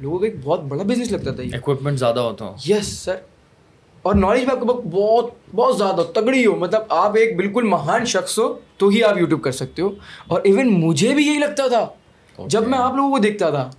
[0.00, 3.16] لوگوں کو ایک بہت بڑا بزنس لگتا تھا اکوپمنٹ زیادہ ہوتا ہوں یس سر
[4.02, 7.62] اور نالج بھی آپ کے پاس بہت بہت زیادہ تگڑی ہو۔ مطلب آپ ایک بالکل
[7.62, 9.90] مہان شخص ہو تو ہی آپ یوٹیوب کر سکتے ہو۔
[10.26, 11.86] اور ایون مجھے بھی یہی لگتا تھا۔
[12.46, 13.70] جب میں آپ لوگوں کو دیکھتا تھا۔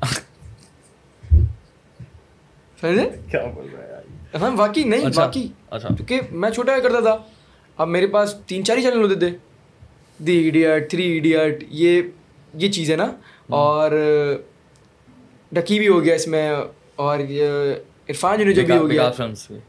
[2.81, 7.17] کیا بول رہا ہے ہاں واقعی نہیں اچھا، واقعی۔ اچھا۔ کیونکہ میں چھوٹا کرتا تھا۔
[7.77, 9.31] اب میرے پاس تین چار ہی چینل ہوتے تھے۔
[10.27, 12.01] دی ایڈیٹ تھری ایڈیٹ یہ
[12.53, 13.12] یہ چیز ہے نا
[13.49, 13.91] اور
[15.51, 16.55] ڈکی بھی ہو گیا اس میں۔
[16.95, 17.19] اور
[18.10, 19.12] عرفان جو جو بھی ہو گیا۔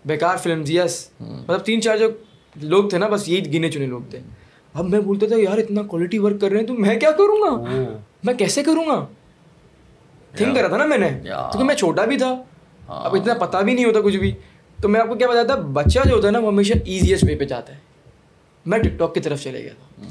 [0.04, 2.10] بیکار فلم یس مطلب تین چار جو
[2.56, 4.20] لوگ تھے نا بس یہی گنے چنے لوگ تھے۔
[4.74, 7.40] اب میں بولتا تھا یار اتنا کوالٹی ورک کر رہے ہیں تو میں کیا کروں
[7.42, 7.80] گا؟
[8.24, 9.06] میں کیسے کروں گا؟
[10.36, 11.08] تھنک کرا تھا نا میں نے۔
[11.50, 12.42] کیونکہ میں چھوٹا بھی تھا۔
[12.88, 14.32] ہاں۔ اب اتنا پتہ بھی نہیں ہوتا کچھ بھی۔
[14.82, 17.36] تو میں آپ کو کیا بتاتا بچہ جو ہوتا ہے نا وہ ہمیشہ ایزیسٹ وے
[17.36, 17.78] پہ جاتا ہے۔
[18.66, 20.04] میں ٹک ٹاک کی طرف چلے گیا تھا۔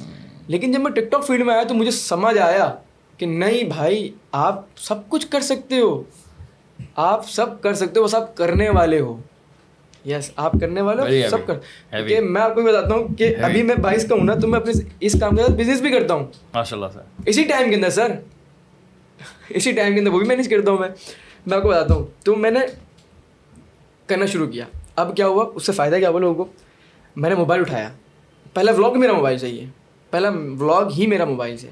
[0.48, 2.74] لیکن جب میں ٹک ٹاک فیلڈ میں آیا تو مجھے سمجھ آیا
[3.18, 6.04] کہ نہیں بھائی آپ سب کچھ کر سکتے ہو۔
[6.96, 9.18] آپ سب کر سکتے ہو بس آپ کرنے والے ہو۔
[10.06, 11.54] یس آپ کرنے والے ہو سب کر۔
[12.08, 14.60] کہ میں آپ کو بتاتا ہوں کہ ابھی میں بائیس کا ہوں نا تو میں
[14.60, 17.76] اپنے اس کام کے ساتھ بزنس بھی کرتا ہوں۔ ماشاء اللہ سر۔ اسی ٹائم کے
[17.76, 18.12] اندر سر۔
[19.50, 20.90] اسی ٹائم کے اندر وہ بھی مینیج کرتا ہوں میں۔
[21.46, 22.60] میں آپ کو بتاتا ہوں۔ تو میں نے
[24.06, 24.66] کرنا شروع کیا۔
[24.96, 26.52] اب کیا ہوا؟ اس سے فائدہ کیا ہوا لوگوں کو؟
[27.16, 27.90] میں نے موبائل اٹھایا۔
[28.54, 29.81] پہلا ولاگ میرا موبائل سے ہی ہے۔
[30.12, 31.70] پہلا ولاگ ہی میرا موبائل سے۔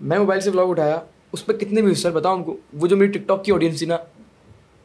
[0.00, 1.00] میں موبائل سے ولاگ اٹھایا
[1.32, 3.78] اس پہ کتنے ویوز سر بتاؤ ہم کو؟ وہ جو میری ٹک ٹاک کی آڈینس
[3.78, 3.96] تھی نا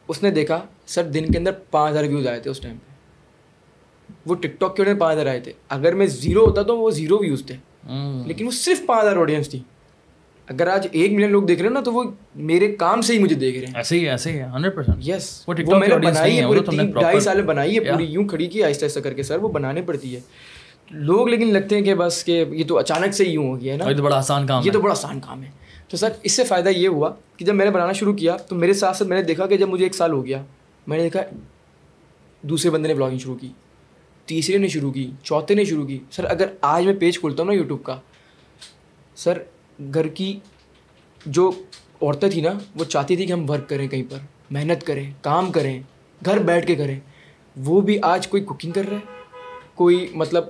[0.08, 2.92] اس نے دیکھا سر دن کے اندر پانچ ہزار ویوز آئے تھے اس ٹائم پہ۔
[4.26, 6.90] وہ ٹک ٹاک کے آڈینس پانچ ہزار آئے تھے۔ اگر میں زیرو ہوتا تو وہ
[6.90, 7.56] زیرو ویوز تھے۔
[8.26, 9.60] لیکن وہ صرف پانچ ہزار آڈینس تھی۔
[10.48, 12.04] اگر آج ایک ملین لوگ دیکھ رہے ہیں نا تو وہ
[12.34, 15.44] میرے کام سے ہی مجھے دیکھ رہے ہیں۔ ایسے ہی ایسے ہی ہنڈریڈ پرسینٹ یس
[15.48, 18.64] وہ میں نے بنائی ہے پورے تین ڈھائی سال بنائی ہے پوری یوں کھڑی کی
[18.64, 20.20] آہستہ آہستہ کر کے سر وہ بنانے پڑتی ہے۔
[20.92, 23.72] لوگ لیکن لگتے ہیں کہ بس کہ یہ تو اچانک سے ہی یوں ہو گیا
[23.72, 25.50] ہے نا۔ یہ تو بڑا آسان کام یہ تو بڑا آسان کام ہے۔
[25.88, 28.56] تو سر اس سے فائدہ یہ ہوا کہ جب میں نے بنانا شروع کیا تو
[28.56, 30.44] میرے ساتھ ساتھ میں نے دیکھا کہ جب مجھے ایک سال ہو گیا
[30.86, 31.20] میں نے دیکھا
[32.42, 33.48] دوسرے بندے نے بلاگنگ شروع کی
[34.26, 37.50] تیسرے نے شروع کی چوتھے نے شروع کی۔ سر اگر آج میں پیج کھولتا ہوں
[37.50, 37.96] نا یوٹیوب کا
[39.16, 39.38] سر
[39.94, 40.40] گھر کی
[41.26, 41.50] جو
[42.02, 44.18] عورتیں تھیں نا وہ چاہتی تھی کہ ہم ورک کریں کہیں پر
[44.50, 45.82] محنت کریں کام کریں
[46.24, 47.00] گھر بیٹھ کے کریں۔
[47.56, 49.20] وہ بھی آج کوئی کوکنگ کر رہا ہے؟
[49.74, 50.44] کوئی مطلب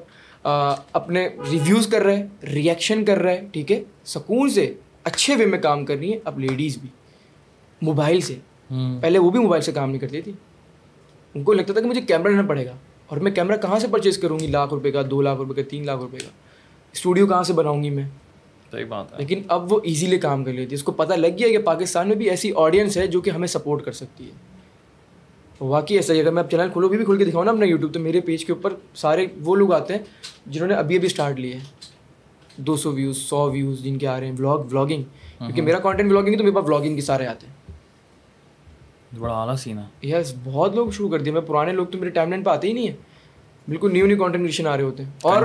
[0.92, 4.74] اپنے ریویوز کر رہا ہے ریئیکشن کر رہا ہے ٹھیک ہے؟ سکون سے
[5.04, 6.88] اچھے وے میں کام کر رہی ہیں اب لیڈیز بھی
[7.82, 8.34] موبائل سے۔
[9.00, 10.32] پہلے وہ بھی موبائل سے کام نہیں کرتی تھی۔
[11.34, 12.74] ان کو لگتا تھا کہ مجھے کیمرہ لینا پڑے گا۔
[13.06, 15.68] اور میں کیمرہ کہاں سے پرچیز کروں گی؟ لاکھ روپے کا دو لاکھ روپے کا
[15.70, 16.28] تین لاکھ روپے کا۔
[16.92, 18.04] اسٹوڈیو کہاں سے بناؤں گی میں؟
[18.72, 21.26] صحیح بات ہے۔ لیکن اب وہ ایزیلی کام کر لیتی ہے۔ اس کو پتہ لگ
[21.26, 24.51] گیا کہ پاکستان میں بھی ایسی آڈینس ہے جو کہ ہمیں سپورٹ کر سکتی ہے۔
[25.68, 27.94] واقعی ایسا ہی اگر میں اب چینل کھولوں بھی کھول کے دکھاؤں نا اپنا یوٹیوب
[27.94, 30.00] تو میرے پیج کے اوپر سارے وہ لوگ آتے ہیں
[30.46, 31.60] جنہوں نے ابھی ابھی اسٹارٹ لیے ہیں۔
[32.56, 35.02] دو سو ویوز سو ویوز جن کے آ رہے ہیں ولاگ ولاگنگ۔
[35.38, 37.54] کیونکہ میرا کانٹینٹ ولاگنگ ہے تو میرے پاس ولاگنگ کے سارے آتے ہیں۔
[39.18, 42.10] بڑا اعلیٰ سین ہے یس بہت لوگ شروع کر دیا میں پرانے لوگ تو میرے
[42.10, 42.96] ٹائم لائن پہ آتے ہی نہیں ہیں۔
[43.68, 45.42] بالکل نیو نیو کانٹینٹ آ رہے ہوتے ہیں۔ اور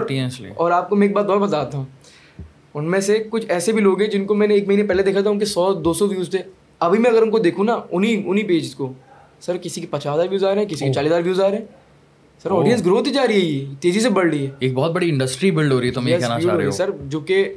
[0.55, 1.86] اور آپ کو میں ایک بات اور بتاتا ہوں۔
[2.74, 5.03] ان میں سے کچھ ایسے بھی لوگ ہیں جن کو میں نے ایک مہینے پہلے
[5.03, 6.39] دیکھا تھا ان کے سو دو سو ویوز تھے۔
[6.80, 8.93] ابھی میں اگر ان کو دیکھوں نا انہیں انہیں پیج کو
[9.39, 11.49] سر کسی کے پچاس ہزار ویوز آ رہے ہیں کسی کے چالیس ہزار ویوز آ
[11.49, 11.65] رہے ہیں۔
[12.43, 15.09] سر آڈینس گروتھ ہی جا رہی ہے تیزی سے بڑھ رہی ہے۔ ایک بہت بڑی
[15.09, 17.53] انڈسٹری بلڈ ہو رہی ہے تو میں کہنا چاہ رہا ہوں سر جو کہ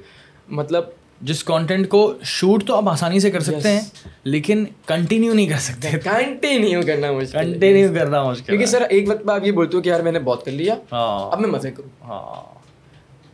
[0.48, 0.84] مطلب
[1.20, 3.80] جس کانٹینٹ کو شوٹ تو آپ آسانی سے کر سکتے ہیں
[4.24, 9.26] لیکن کنٹینیو نہیں کر سکتے۔ کنٹینیو کرنا مشکل کنٹینیو کرنا مشکل کیونکہ سر ایک وقت
[9.26, 11.48] میں آپ یہ بولتے ہو کہ یار میں نے بہت کر لیا ہاں۔ اب میں
[11.48, 12.60] مزے کروں۔ ہاں۔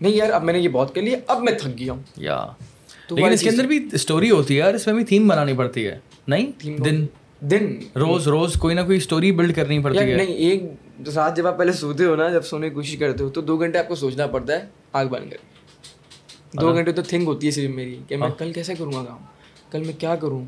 [0.00, 2.46] نہیں یار اب میں نے یہ بہت کر لیا اب میں تھک گیا ہوں۔ یا۔
[3.10, 5.86] لیکن اس کے اندر بھی اسٹوری ہوتی ہے یار اس میں بھی تھیم بنانی پڑتی
[5.86, 7.06] ہے۔ نہیں؟ دن۔
[7.40, 10.62] دن روز روز کوئی نہ کوئی اسٹوری بلڈ کرنی پڑتی ہے۔ نہیں ایک
[11.16, 13.56] رات جب آپ پہلے سوتے ہو نا جب سونے کی کوشش کرتے ہو تو دو
[13.56, 15.36] گھنٹے آپ کو سوچنا پڑتا ہے آگ بن کر
[16.52, 19.18] دو گھنٹے تو تھنک ہوتی ہے صرف میری کہ میں کل کیسے کروں گا کام
[19.70, 20.40] کل میں کیا کروں؟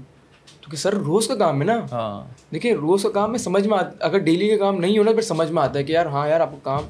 [0.61, 2.25] کیونکہ سر روز کا کام ہے نا۔ ہاں۔
[2.55, 5.21] دیکھیے روز کا کام میں سمجھ میں آتا اگر ڈیلی کا کام نہیں ہونا پھر
[5.21, 6.83] سمجھ میں آتا ہے کہ یار ہاں یار آپ کو کام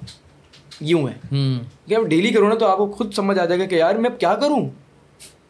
[0.80, 1.38] یوں ہے۔
[1.86, 3.94] کہ اب ڈیلی کرو نا تو آپ کو خود سمجھ آ جائے گا کہ یار
[3.94, 4.68] میں اب کیا کروں؟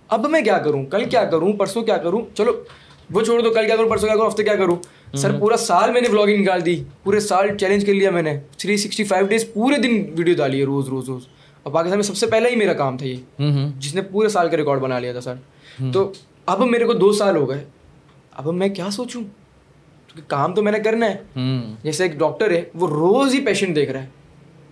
[0.09, 2.53] اب میں کیا کروں؟ کل کیا کروں؟ پرسوں کیا کروں؟ چلو
[3.11, 4.76] وہ چھوڑ دو کل کیا کروں پرسوں کیا کروں ہفتے کیا کروں؟
[5.16, 8.40] سر پورا سال میں نے بلاگنگ نکال دی پورے سال چیلنج کر لیا میں نے
[8.59, 11.22] تھری سکسٹی فائیو ڈیز پورے دن ویڈیو ڈالی ہے روز روز روز۔
[11.62, 13.16] اور پاکستان میں سب سے پہلے ہی میرا کام تھا یہ
[13.78, 15.34] جس نے پورے سال کا ریکارڈ بنا لیا تھا سر۔
[15.92, 16.12] تو
[16.46, 17.64] اب میرے کو دو سال ہو گئے۔
[18.32, 21.16] اب میں کیا سوچوں؟ کیونکہ کام تو میں نے کرنا ہے۔
[21.82, 24.06] جیسے ایک ڈاکٹر ہے وہ روز ہی پیشنٹ دیکھ رہا ہے۔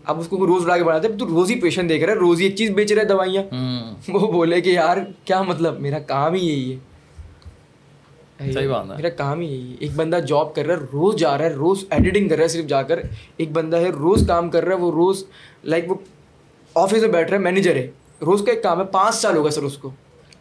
[0.04, 2.40] اب اس کو روز بڑھا کے بناتے تو روز ہی پیشنٹ دیکھ رہا ہے روز
[2.40, 3.42] ہی ایک چیز بیچ رہے دوائیاں۔
[4.08, 6.76] وہ بولے کہ یار کیا مطلب؟ میرا کام ہی یہی ہے۔
[8.96, 11.50] میرا کام ہی یہی ہے ایک بندہ جاب کر رہا ہے روز جا رہا ہے
[11.50, 13.00] روز ایڈیٹنگ کر رہا ہے صرف جا کر۔
[13.36, 15.24] ایک بندہ ہے روز کام کر رہا ہے وہ روز
[15.64, 15.94] لائک وہ
[16.74, 19.50] آفس میں بیٹھ رہا ہے مینیجر ہے۔ روز کا ایک کام ہے پانچ سال ہوگا
[19.50, 19.90] سر اس کو۔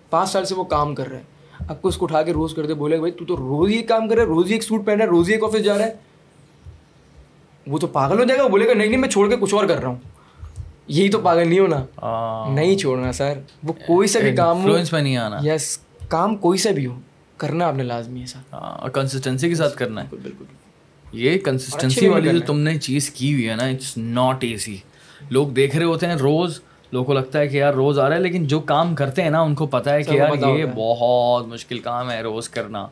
[0.09, 1.23] پانچ سال سے وہ کام کر رہا ہے۔
[1.67, 3.81] اب کو اس کو اٹھا کے روز کر دے بولے بھائی تو تو روز ہی
[3.81, 5.63] کام کر رہا ہے روز ہی ایک سوٹ پہن رہا ہے روز ہی ایک آفس
[5.63, 5.93] جا رہا ہے۔
[7.67, 9.55] وہ تو پاگل ہو جائے گا وہ بولے گا نہیں نہیں میں چھوڑ کے کچھ
[9.55, 9.95] اور کر رہا ہوں۔
[10.87, 11.85] یہی تو پاگل نہیں ہونا۔
[12.53, 13.33] نہیں چھوڑنا سر۔
[13.63, 14.57] وہ کوئی سا بھی کام
[14.91, 15.79] میں نہیں آنا۔ یس
[16.09, 16.99] کام کوئی سا بھی ہو۔
[17.37, 20.43] کرنا آپ نے لازمی ہے سر اور کنسسٹنسی کے ساتھ کرنا ہے۔ بالکل
[21.11, 24.77] یہ کنسسٹنسی والی جو تم نے چیز کی ہوئی ہے نا اٹس ناٹ ایزی
[25.29, 26.59] لوگ دیکھ رہے ہوتے ہیں روز
[26.91, 29.29] لوگوں کو لگتا ہے کہ یار روز آ رہا ہے لیکن جو کام کرتے ہیں
[29.29, 32.87] نا ان کو پتا ہے کہ یار یہ بہت مشکل کام ہے روز کرنا۔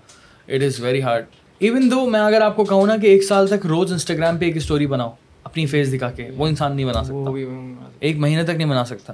[0.47, 1.25] It is very hard
[1.59, 4.45] even though میں اگر آپ کو کہوں نا کہ ایک سال تک روز انسٹاگرام پہ
[4.45, 5.11] ایک اسٹوری بناؤ
[5.43, 7.31] اپنی فیس دکھا کے وہ انسان نہیں بنا سکتا۔
[7.99, 9.13] ایک مہینے تک نہیں بنا سکتا۔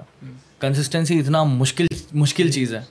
[0.59, 2.82] کنسسٹنسی اتنا مشکل مشکل چیز ہے۔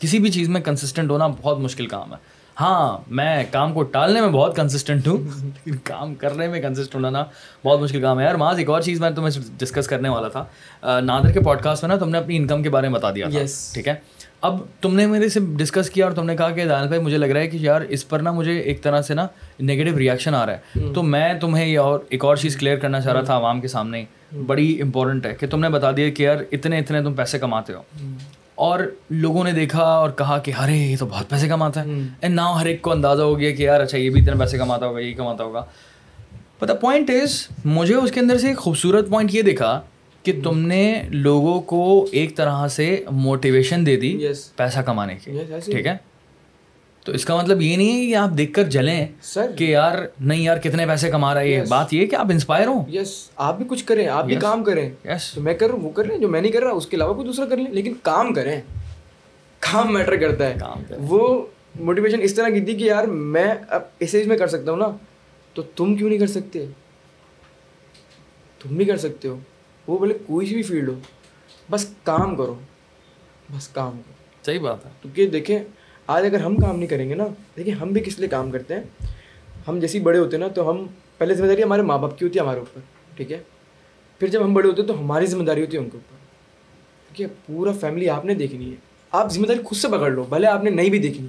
[0.00, 4.20] کسی بھی چیز میں کنسسٹنٹ ہونا بہت مشکل کام ہے۔ ہاں میں کام کو ٹالنے
[4.20, 7.24] میں بہت کنسسٹنٹ ہوں۔ لیکن کام کرنے میں کنسسٹنٹ ہونا
[7.64, 10.44] بہت مشکل کام ہے۔ یار ماں ایک اور چیز میں تمہیں ڈسکس کرنے والا تھا۔
[11.00, 13.26] نادر کے پوڈ کاسٹ میں نا تم نے اپنی انکم کے بارے میں بتا دیا
[13.74, 13.94] ٹھیک ہے۔
[14.40, 17.18] اب تم نے میرے سے ڈسکس کیا اور تم نے کہا کہ دانل بھائی مجھے
[17.18, 19.26] لگ رہا ہے کہ یار اس پر نا مجھے ایک طرح سے نا
[19.62, 23.00] نگیٹو ریئیکشن آ رہا ہے۔ تو میں تمہیں یہ اور ایک اور چیز کلیئر کرنا
[23.00, 24.04] چاہ رہا تھا عوام کے سامنے۔
[24.46, 27.72] بڑی امپورٹنٹ ہے کہ تم نے بتا دیا کہ یار اتنے اتنے تم پیسے کماتے
[27.72, 27.82] ہو۔
[28.54, 28.80] اور
[29.10, 31.90] لوگوں نے دیکھا اور کہا کہ ارے یہ تو بہت پیسے کماتا ہے۔
[32.20, 34.58] اینڈ ناؤ ہر ایک کو اندازہ ہو گیا کہ یار اچھا یہ بھی اتنے پیسے
[34.58, 35.64] کماتا ہوگا یہی کماتا ہوگا۔
[36.58, 39.80] پتا پوائنٹ از مجھے اس کے اندر سے ایک خوبصورت پوائنٹ یہ دیکھا
[40.22, 44.18] کہ تم نے لوگوں کو ایک طرح سے موٹیویشن دے دی
[44.56, 45.96] پیسہ کمانے کی ٹھیک ہے؟
[47.04, 49.98] تو اس کا مطلب یہ نہیں ہے کہ آپ دیکھ کر جلیں سر کہ یار
[50.20, 53.56] نہیں یار کتنے پیسے کما رہا ہے بات یہ کہ آپ انسپائر ہوں۔ یس آپ
[53.56, 56.04] بھی کچھ کریں آپ بھی کام کریں۔ یس تو میں کر رہا ہوں وہ کر
[56.04, 58.34] لیں جو میں نہیں کر رہا اس کے علاوہ کوئی دوسرا کر لیں۔ لیکن کام
[58.34, 58.60] کریں۔
[59.58, 60.54] کام میٹر کرتا ہے۔
[60.98, 61.46] وہ
[61.80, 64.78] موٹیویشن اس طرح کی تھی کہ یار میں اب اس ایج میں کر سکتا ہوں
[64.78, 64.88] نا
[65.54, 66.66] تو تم کیوں نہیں کر سکتے؟
[68.62, 69.38] تم بھی کر سکتے ہو۔
[69.86, 70.94] وہ بولے کوئی سی بھی فیلڈ ہو۔
[71.70, 72.54] بس کام کرو۔
[73.56, 74.12] بس کام کرو۔
[74.46, 75.58] صحیح بات ہے۔ کیونکہ دیکھیں
[76.06, 77.24] آج اگر ہم کام نہیں کریں گے نا
[77.56, 78.82] دیکھیں ہم بھی کس لیے کام کرتے ہیں؟
[79.68, 80.86] ہم جیسے بڑے ہوتے ہیں نا تو ہم
[81.18, 82.80] پہلے ذمہ داری ہمارے ماں باپ کی ہوتی ہے ہمارے اوپر
[83.16, 83.38] ٹھیک ہے؟
[84.18, 86.16] پھر جب ہم بڑے ہوتے ہیں تو ہماری ذمہ داری ہوتی ہے ان کے اوپر۔
[87.08, 88.76] ٹھیک ہے پورا فیملی آپ نے دیکھنی ہے۔
[89.10, 91.28] آپ ذمہ داری خود سے پکڑ لو بھلے آپ نے نہیں بھی دیکھنی۔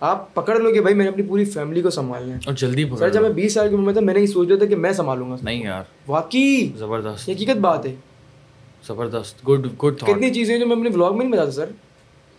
[0.00, 2.84] آپ پکڑ لو کہ بھائی میں نے اپنی پوری فیملی کو سنبھالنا ہے۔ اور جلدی
[2.98, 4.66] سر جب میں بیس سال کی عمر میں تھا میں نے یہ سوچ رہا تھا
[4.66, 7.94] کہ میں سنبھالوں گا۔ نہیں یار۔ واقعی؟ زبردست۔ حقیقت بات ہے۔
[8.88, 11.66] زبردست۔ گڈ گڈ کتنی چیزیں جو میں اپنے بلاگ میں نہیں بتاتا سر۔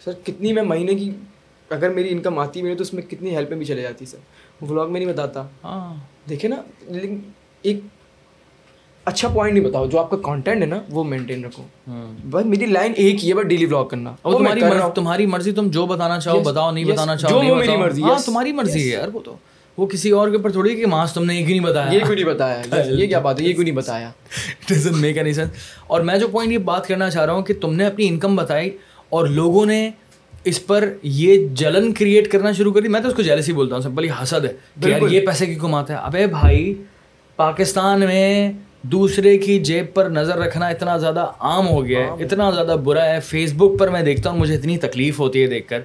[0.04, 1.12] سر کتنی میں مہینے کی
[1.74, 4.18] اگر میری انکم آتی میری تو اس میں کتنی ہیلپ میں بھی چلے جاتی سر؟
[4.62, 5.94] بلاگ میں نہیں بتاتا۔ ہاں۔
[6.30, 6.56] دیکھے نا
[6.88, 7.20] لیکن
[7.62, 7.80] ایک
[9.06, 11.64] اچھا پوائنٹ نہیں بتاؤ جو آپ کا کانٹینٹ ہے نا وہ مینٹین رکھو۔
[12.30, 14.16] بس میری لائن ایک ہی ہے بس ڈیلی بلاگ کرنا۔
[14.96, 18.52] تمہاری مرضی تم جو بتانا چاہو بتاؤ نہیں بتانا چاہو جو میری مرضی ہاں تمہاری
[18.52, 19.36] مرضی ہے یار وہ تو۔
[19.78, 22.00] وہ کسی اور کے اوپر تھوڑی کہ ماس تم نے ایک ہی نہیں بتایا؟ یہ
[22.00, 24.10] کیوں نہیں بتایا؟ یہ کیا بات ہے؟ یہ کیوں نہیں بتایا؟
[24.70, 25.50] ڈزنٹ میک اینی سینس
[25.88, 28.36] اور میں جو پوائنٹ یہ بات کرنا چاہ رہا ہوں کہ تم نے اپنی انکم
[28.36, 28.70] بتائی
[29.10, 29.90] اور لوگوں نے
[30.44, 33.76] اس پر یہ جلن کریٹ کرنا شروع کر دی۔ میں تو اس کو جیلسی بولتا
[33.76, 36.74] ہوں سمپل یہ حسد ہے کہ یار یہ پیسے کیوں کماتا ہے؟ ابے بھائی
[37.36, 42.52] پاکستان میں دوسرے کی جیب پر نظر رکھنا اتنا زیادہ عام ہو گیا ہے اتنا
[42.52, 45.68] زیادہ برا ہے۔ فیس بک پر میں دیکھتا ہوں مجھے اتنی تکلیف ہوتی ہے دیکھ
[45.68, 45.80] کر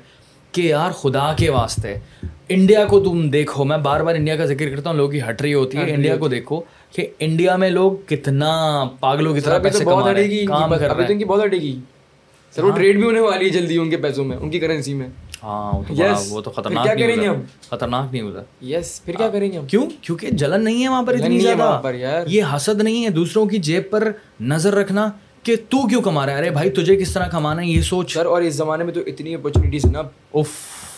[0.53, 1.95] کہ یار خدا کے واسطے۔
[2.49, 5.43] انڈیا کو تم دیکھو میں بار بار انڈیا کا ذکر کرتا ہوں لوگوں کی ہٹ
[5.43, 6.61] رہی ہوتی ہے۔ انڈیا کو دیکھو
[6.93, 11.15] کہ انڈیا میں لوگ کتنا پاگلوں کی طرح پیسے کما رہے ہیں کام کر رہے
[11.15, 11.81] ہیں۔ بہت ہٹے گی۔
[12.59, 14.95] سر وہ ٹریڈ بھی ہونے والی ہے جلدی ان کے پیسوں میں ان کی کرنسی
[14.95, 15.09] میں۔
[15.43, 15.73] ہاں
[16.29, 17.41] وہ تو خطرناک کیا کریں گے ہم؟
[17.71, 21.03] خطرناک نہیں ہوتا یس پھر کیا کریں گے ہم؟ کیوں؟ کیونکہ جلن نہیں ہے وہاں
[21.03, 21.81] پر اتنی زیادہ۔
[22.27, 25.11] یہ حسد نہیں ہے دوسروں کی جیب پر نظر رکھنا
[25.43, 28.15] کہ تو کیوں کما رہا ہے؟ ارے بھائی تجھے کس طرح کمانا ہے؟ یہ سوچ۔
[28.15, 30.03] سر اور اس زمانے میں تو اتنی اپرچونیٹیز نا۔
[30.35, 30.49] اف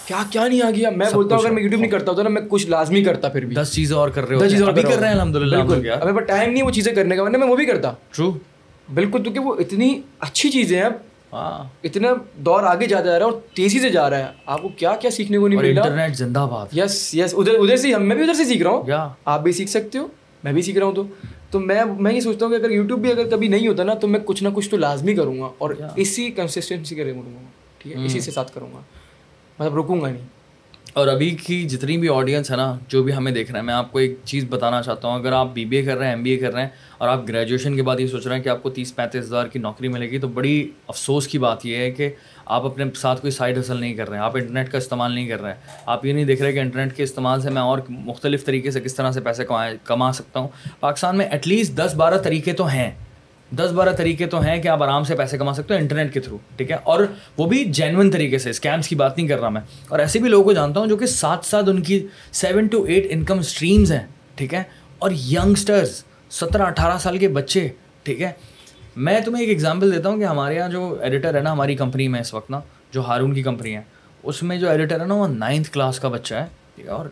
[0.07, 2.29] کیا کیا نہیں آ گیا؟ میں بولتا ہوں اگر میں یوٹیوب نہیں کرتا ہوتا نا
[2.29, 4.73] میں کچھ لازمی کرتا پھر بھی۔ دس چیزیں اور کر رہے ہو دس چیزیں اور
[4.73, 7.47] بھی کر رہے ہیں الحمد للہ بالکل۔ ٹائم نہیں وہ چیزیں کرنے کا ورنہ میں
[7.47, 8.33] وہ بھی کرتا۔ ٹرو
[8.95, 10.89] بالکل کیونکہ وہ اتنی اچھی چیزیں ہیں۔
[11.33, 14.63] ہاں اتنا دور آگے جاتا جا رہا ہے اور تیزی سے جا رہا ہے۔ آپ
[14.63, 17.77] کو کیا کیا سیکھنے کو نہیں مل رہا؟ انٹرنیٹ زندہ باد۔ یس یس ادھر ادھر
[17.77, 18.83] سے میں بھی ادھر سے سیکھ رہا ہوں۔
[19.25, 20.07] آپ بھی سیکھ سکتے ہو
[20.45, 21.03] میں بھی سیکھ رہا ہوں تو۔
[21.51, 23.95] تو میں میں یہ سوچتا ہوں کہ اگر یوٹیوب بھی اگر کبھی نہیں ہوتا نا
[23.95, 27.39] تو میں کچھ نہ کچھ تو لازمی کروں گا اور اسی کنسسٹینسی کرے کروں گا۔
[27.79, 28.81] ٹھیک ہے؟ اسی سے ساتھ کروں گا۔
[29.59, 30.27] مطلب رکوں گا نہیں۔
[30.95, 33.75] اور ابھی کی جتنی بھی آڈینس ہے نا، جو بھی ہمیں دیکھ رہے ہیں، میں
[33.75, 36.13] آپ کو ایک چیز بتانا چاہتا ہوں، اگر آپ بی بی اے کر رہے ہیں
[36.13, 36.69] ایم بی اے کر رہے ہیں،
[36.99, 39.47] اور آپ گریجویشن کے بعد یہ سوچ رہے ہیں کہ آپ کو تیس پینتیس ہزار
[39.47, 42.09] کی نوکری ملے گی، تو بڑی افسوس کی بات یہ ہے کہ
[42.47, 45.29] آپ اپنے ساتھ کوئی سائڈ حاصل نہیں کر رہے ہیں، آپ انٹرنیٹ کا استعمال نہیں
[45.29, 47.79] کر رہے ہیں۔ آپ یہ نہیں دیکھ رہے کہ انٹرنیٹ کے استعمال سے میں اور
[47.89, 49.45] مختلف طریقے سے کس طرح سے پیسے
[49.85, 50.49] کما سکتا ہوں۔
[50.81, 52.91] پاکستان میں ایٹ لیسٹ دس بارہ طریقے تو ہیں۔
[53.59, 56.21] دس بارہ طریقے تو ہیں کہ آپ آرام سے پیسے کما سکتے ہو انٹرنیٹ کے
[56.21, 57.05] تھرو، ٹھیک ہے؟ اور
[57.37, 60.29] وہ بھی جینون طریقے سے اسکیمس کی بات نہیں کر رہا میں۔ اور ایسے بھی
[60.29, 63.93] لوگوں کو جانتا ہوں جو کہ ساتھ ساتھ ان کی seven to eight income streams
[63.93, 64.63] ہیں، ٹھیک ہے؟
[64.99, 67.69] اور ینگسٹرز سترہ اٹھارہ سال کے بچے،
[68.03, 68.31] ٹھیک ہے؟
[68.97, 72.09] میں تمہیں ایک ایگزامپل دیتا ہوں کہ ہمارے یہاں جو ایڈیٹر ہے نا، ہماری کمپنی
[72.09, 72.61] میں اس وقت نا،
[72.93, 73.81] جو ہارون کی کمپنی ہے،
[74.23, 76.45] اس میں جو ایڈیٹر ہے نا، وہ نائنتھ کلاس کا بچہ ہے،
[76.75, 77.07] ٹھیک ہے؟ اور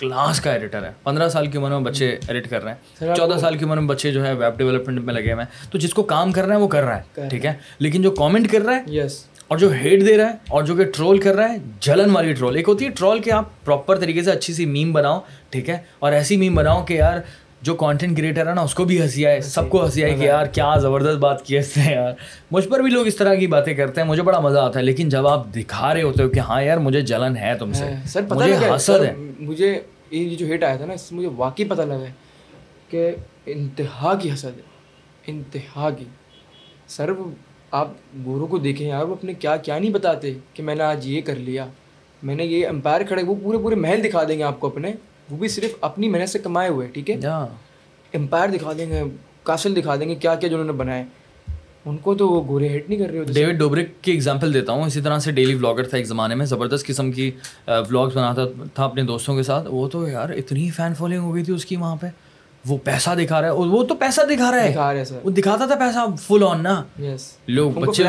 [0.00, 3.38] کلاس کا ایڈیٹر ہے۔ پندرہ سال کی عمر میں بچے ایڈٹ کر رہے ہیں۔ چودہ
[3.38, 5.94] سال کی عمر میں بچے جو ہے ویب ڈیولپمنٹ میں لگے ہوئے ہیں۔ تو جس
[5.94, 8.60] کو کام کر رہا ہے وہ کر رہا ہے ٹھیک ہے؟ لیکن جو کامنٹ کر
[8.60, 11.48] رہا ہے یس اور جو ہیٹ دے رہا ہے اور جو کہ ٹرول کر رہا
[11.48, 14.66] ہے جلن والی ٹرول ایک ہوتی ہے ٹرول کہ آپ پراپر طریقے سے اچھی سی
[14.66, 15.20] میم بناؤ
[15.50, 17.18] ٹھیک ہے؟ اور ایسی میم بناؤ کہ یار
[17.62, 20.24] جو کانٹینٹ کریٹر ہے نا اس کو بھی ہنسی آئے سب کو ہنسی آئے کہ
[20.24, 22.12] یار کیا زبردست بات کی اس نے یار۔
[22.50, 24.84] مجھ پر بھی لوگ اس طرح کی باتیں کرتے ہیں مجھے بڑا مزہ آتا ہے
[24.84, 27.84] لیکن جب آپ دکھا رہے ہوتے ہو کہ ہاں یار مجھے جلن ہے تم سے۔
[28.04, 29.80] سر مجھے حسد ہے۔ مجھے
[30.10, 32.12] یہ جو ہیٹ آیا تھا نا اس سے مجھے واقعی پتہ لگا ہے
[32.88, 33.10] کہ
[33.46, 34.62] انتہا کی حسد ہے۔
[35.26, 36.04] انتہا کی۔
[36.88, 37.10] سر
[37.70, 37.88] آپ
[38.24, 41.20] گورو کو دیکھیں یار وہ اپنے کیا کیا نہیں بتاتے کہ میں نے آج یہ
[41.20, 41.66] کر لیا
[42.22, 44.92] میں نے یہ امپائر کھڑے وہ پورے پورے محل دکھا دیں گے آپ کو اپنے۔
[45.30, 47.16] وہ بھی صرف اپنی محنت سے کمائے ہوئے ٹھیک ہے؟
[48.14, 49.02] امپائر دکھا دیں گے
[49.42, 51.04] کاسل دکھا دیں گے کیا کیا جو انہوں نے بنائے
[51.84, 54.72] ان کو تو وہ گورے ہیٹ نہیں کر رہے ہوتے ڈیوڈ ڈوبرک کی ایگزامپل دیتا
[54.72, 57.30] ہوں اسی طرح سے ڈیلی ولاگر تھا ایک زمانے میں زبردست قسم کی
[57.68, 61.44] ولاگس بناتا تھا اپنے دوستوں کے ساتھ۔ وہ تو یار اتنی فین فالوئنگ ہو گئی
[61.44, 62.06] تھی اس کی وہاں پہ۔
[62.68, 64.68] وہ پیسہ دکھا رہا ہے وہ تو پیسہ دکھا رہا ہے۔
[65.24, 66.82] وہ دکھاتا تھا پیسہ فل آن نا۔
[67.48, 68.02] لوگ بچے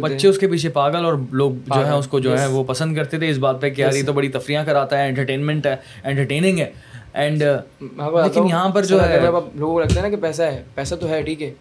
[0.00, 2.96] بچے اس کے پیچھے پاگل اور لوگ جو ہے اس کو جو ہے وہ پسند
[2.96, 5.76] کرتے تھے۔ اس بات پہ کہ یار یہ تو بڑی تفریح کراتا ہے انٹرٹینمنٹ ہے
[6.04, 6.70] انٹرٹیننگ ہے۔
[7.12, 10.94] اینڈ لیکن یہاں پر جو ہے لوگوں کو لگتا ہے نا کہ پیسہ ہے پیسہ
[10.94, 11.52] تو ہے ٹھیک ہے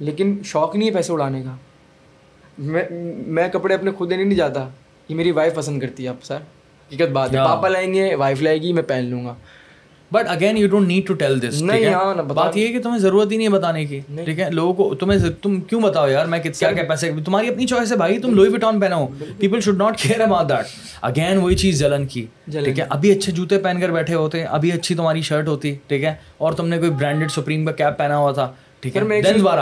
[0.00, 1.54] لیکن شوق نہیں ہے پیسے اڑانے کا۔
[2.58, 2.84] میں
[3.26, 4.68] میں کپڑے اپنے خود دینے نہیں جاتا۔
[5.08, 8.42] یہ میری وائف پسند کرتی ہے اب سر حقیقت بات ہے۔ پاپا لائیں گے وائف
[8.42, 9.34] لائے گی میں پہن لوں گا۔
[10.12, 11.62] But again you don't need to tell this
[12.28, 14.94] بات یہ ہے کہ تمہیں ضرورت ہی نہیں ہے بتانے کی ٹھیک ہے؟ لوگوں کو
[14.94, 18.34] تمہیں تم کیوں بتاؤ یار؟ میں کیا کیا پیسے تمہاری اپنی چوائس ہے بھائی تم
[18.34, 19.06] لوئی وٹون پہنا ہو
[19.38, 20.66] people should not care about that
[21.02, 24.72] again وہی چیز جلن کی ٹھیک ہے؟ ابھی اچھے جوتے پہن کر بیٹھے ہوتے ابھی
[24.72, 28.16] اچھی تمہاری شرٹ ہوتی ٹھیک ہے؟ اور تم نے کوئی برانڈیڈ سپریم کا کیپ پہنا
[28.16, 29.60] ہوا تھا ٹھیک ہے؟ دین دوبارہ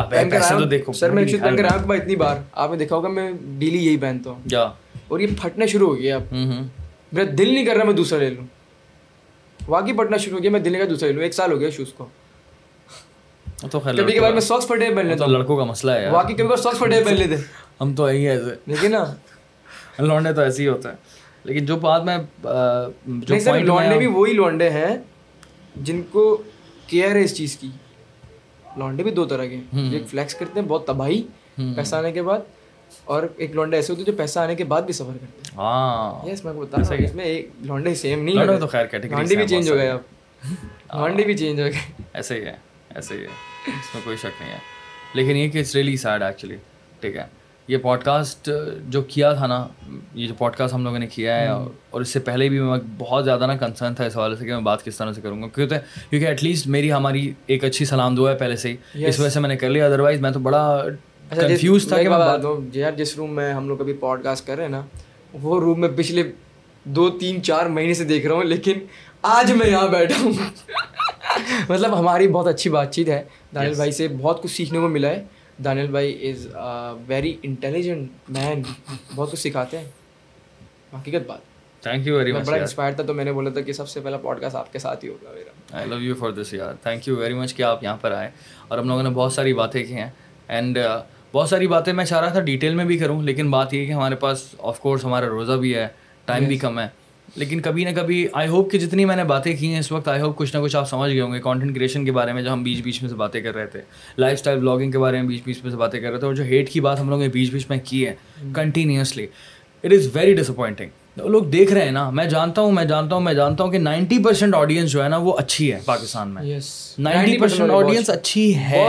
[0.95, 4.31] سر میں پہن کر آیا اتنی بار۔ آپ نے دیکھا ہوگا میں ڈیلی یہی پہنتا
[4.31, 4.41] ہوں۔
[5.09, 6.35] اور یہ پھٹنا شروع ہو گیا۔ اب
[7.13, 8.58] میرا دل نہیں کر رہا میں دوسرا لے لوں۔
[9.69, 11.93] واقعی پڑھنا شروع ہو گیا میں دلی کا دوسرا لوں ایک سال ہو گیا شوز
[11.93, 12.07] کو۔
[13.71, 16.49] تو کبھی کبھار میں ساکس پھٹے پہن لیتا ہوں لڑکوں کا مسئلہ ہے واقعی کبھی
[16.49, 17.37] بار ساکس پھٹے پہن لیتے۔
[17.81, 19.05] ہم تو یہی ایسے۔ لیکن نا۔
[19.99, 20.95] لونڈے تو ایسے ہی ہوتا ہے
[21.45, 22.16] لیکن جو بات میں
[23.07, 24.97] نہیں سر لونڈے بھی وہی لونڈے ہیں
[25.77, 26.43] جن کو
[26.87, 27.69] کیئر ہے اس چیز کی۔
[28.77, 29.61] لونڈے بھی دو طرح کے
[29.93, 31.23] ایک فلیکس کرتے ہیں بہت تباہی
[31.77, 32.39] پیسہ آنے کے بعد۔
[33.05, 36.28] اور ایک لونڈے ایسے ہوتے جو پیسہ آنے کے بعد بھی سفر کرتے ہیں۔ ہاں۔
[36.28, 39.16] یس میں بتا رہا ہوں اس میں ایک لونڈے سیم نہیں ہے۔ تو خیر کیٹیگری
[39.16, 40.01] لونڈے بھی چینج ہو گئے اب۔
[40.95, 42.57] لونڈے بھی چینج ہو گئے۔ ایسے ہی ہے
[42.95, 43.26] ایسے ہی ہے۔
[43.66, 44.59] اس میں کوئی شک نہیں ہے۔
[45.14, 46.57] لیکن یہ کہ اٹس ریلی سیڈ ایکچولی
[47.01, 47.24] ٹھیک ہے۔
[47.68, 48.51] یہ پوڈ کاسٹ
[48.89, 49.66] جو کیا تھا نا
[50.14, 51.47] یہ جو پوڈ کاسٹ ہم لوگوں نے کیا ہے
[51.91, 54.53] اور اس سے پہلے بھی میں بہت زیادہ نا کنسرن تھا اس حوالے سے کہ
[54.53, 55.76] میں بات کس طرح سے کروں گا۔ کیونکہ
[56.11, 59.28] کیونکہ ایٹ لیسٹ میری ہماری ایک اچھی سلام دعا ہے پہلے سے ہی۔ اس وجہ
[59.28, 60.84] سے میں نے کر لیا ادروائز میں تو بڑا
[61.31, 64.57] کنفیوز تھا کہ بات ہوں یار جس روم میں ہم لوگ ابھی پوڈ کاسٹ کر
[64.57, 64.83] رہے ہیں نا
[65.33, 66.33] وہ روم میں پچھلے
[66.85, 68.79] دو تین چار مہینے سے دیکھ رہا ہوں لیکن
[69.22, 70.33] آج میں یہاں بیٹھا ہوں۔
[71.68, 73.22] مطلب ہماری بہت اچھی بات چیت ہے۔
[73.55, 75.24] دانیل بھائی سے بہت کچھ سیکھنے کو ملا ہے۔
[75.64, 76.47] دانیل بھائی از
[77.07, 78.62] ویری انٹیلیجنٹ مین
[79.14, 79.89] بہت کچھ سکھاتے ہیں۔
[80.95, 81.39] حقیقت بات۔
[81.83, 84.01] تھینک یو ویری مچ بڑا انسپائر تھا تو میں نے بولا تھا کہ سب سے
[84.01, 86.74] پہلا پوڈ کاسٹ آپ کے ساتھ ہی ہوگا میرا۔ آئی لو یو فار دس یار
[86.83, 88.31] تھینک یو ویری مچ کہ آپ یہاں پر آئے
[88.68, 90.11] اور ہم لوگوں نے بہت ساری باتیں کی ہیں۔
[90.49, 90.79] اینڈ
[91.35, 93.93] بہت ساری باتیں میں چاہ رہا تھا ڈیٹیل میں بھی کروں لیکن بات یہ کہ
[93.93, 95.87] ہمارے پاس آف کورس ہمارا روزہ بھی ہے
[96.24, 96.87] ٹائم بھی کم ہے۔
[97.37, 100.09] لیکن کبھی نہ کبھی آئی ہوپ کہ جتنی میں نے باتیں کی ہیں اس وقت
[100.09, 102.43] آئی ہوپ کچھ نہ کچھ آپ سمجھ گئے ہوں گے۔ کانٹینٹ کریشن کے بارے میں
[102.43, 103.81] جو ہم بیچ بیچ میں سے باتیں کر رہے تھے۔
[104.18, 106.35] لائف اسٹائل بلاگنگ کے بارے میں بیچ بیچ میں سے باتیں کر رہے تھے اور
[106.35, 108.14] جو ہیٹ کی بات ہم لوگوں نے بیچ بیچ میں کی ہے
[108.55, 109.26] continuously
[109.85, 113.22] it is very disappointing لوگ دیکھ رہے ہیں نا میں جانتا ہوں میں جانتا ہوں
[113.22, 116.43] میں جانتا ہوں کہ نائنٹی پرسینٹ آڈینس جو ہے نا وہ اچھی ہے پاکستان میں۔
[116.99, 118.89] نائنٹی پرسینٹ آڈینس اچھی ہے۔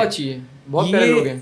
[0.71, 1.39] بہت لوگ ہیں۔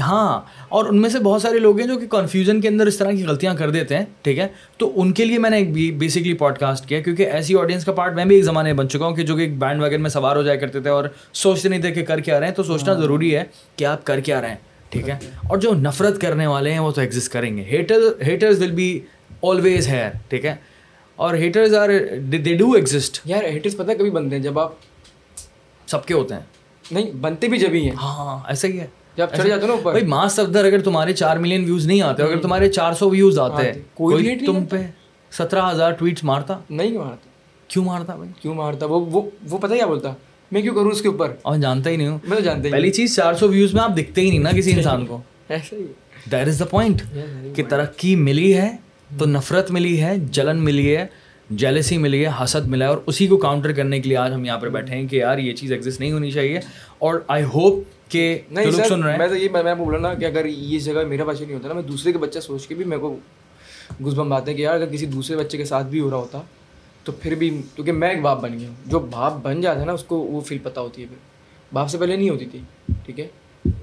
[0.00, 2.96] ہاں اور ان میں سے بہت سارے لوگ ہیں جو کہ کنفیوژن کے اندر اس
[2.96, 4.48] طرح کی غلطیاں کر دیتے ہیں ٹھیک ہے؟
[4.78, 7.92] تو ان کے لیے میں نے ایک بیسکلی پوڈ کاسٹ کیا کیونکہ ایسی آڈینس کا
[7.92, 10.10] پارٹ میں بھی ایک زمانے بن چکا ہوں کہ جو کہ ایک بینڈ ویگن میں
[10.10, 12.54] سوار ہو جایا کرتے تھے اور سوچتے نہیں تھے کہ کر کے آ رہے ہیں
[12.54, 13.44] تو سوچنا۔ ضروری ہے
[13.76, 14.56] کہ آپ کر کے آ رہے ہیں
[14.88, 15.14] ٹھیک ہے؟
[15.48, 19.00] اور جو نفرت کرنے والے ہیں وہ تو ایگزسٹ کریں گے۔ Hater haters will be
[19.42, 20.54] always ہے ٹھیک ہے؟
[21.16, 21.88] اور haters are
[22.18, 24.72] they do exist یار ہیٹرز پتہ کبھی بنتے ہیں جب آپ
[25.86, 26.40] سب کے ہوتے ہیں۔
[26.90, 28.86] نہیں بنتے بھی جب ہی ہیں۔ ہاں ایسا ہی ہے۔
[29.16, 32.68] جب جاتے نا بھائی ماس افدر اگر تمہارے چار ملین ویوز نہیں آتے اگر تمہارے
[32.68, 34.86] چار سو ویوز آتے ہیں کوئی تم پہ
[35.32, 37.28] سترہ ہزار ٹویٹس مارتا؟ نہیں مارتا۔
[37.68, 40.12] کیوں مارتا بھائی؟ کیوں مارتا؟ وہ وہ پتہ کیا بولتا؟
[40.52, 42.72] میں کیوں کروں اس کے اوپر؟ اور جانتا ہی نہیں ہوں۔ میں تو جانتا ہی
[42.72, 45.20] پہلی چیز چار سو ویوز میں آپ دکھتے ہی نہیں نا کسی انسان کو۔
[46.32, 47.02] دیٹ از دا پوائنٹ
[47.54, 48.76] کہ ترقی ملی ہے
[49.18, 51.06] تو نفرت ملی ہے جلن ملی ہے
[51.50, 54.44] جیلسی ملی ہے حسد ملا ہے اور اسی کو کاؤنٹر کرنے کے لیے آج ہم
[54.44, 56.60] یہاں پر بیٹھے ہیں کہ یار یہ چیز ایگزسٹ نہیں ہونی چاہیے۔
[56.98, 60.14] اور آئی ہوپ کہ نہیں سر سن رہے ہیں۔ میں تو یہ میں بولا نا
[60.14, 62.74] کہ اگر یہ جگہ میرا بچہ نہیں ہوتا نا میں دوسرے کے بچہ سوچ کے
[62.74, 63.16] بھی میرے کو
[64.04, 66.16] گھس بم بات ہے کہ یار اگر کسی دوسرے بچے کے ساتھ بھی ہو رہا
[66.16, 66.40] ہوتا
[67.04, 69.84] تو پھر بھی کیونکہ میں ایک باپ بن گیا ہوں۔ جو باپ بن جاتا ہے
[69.84, 71.16] نا اس کو وہ فیل پتہ ہوتی ہے پھر۔
[71.72, 72.60] باپ سے پہلے نہیں ہوتی تھی
[73.06, 73.28] ٹھیک ہے؟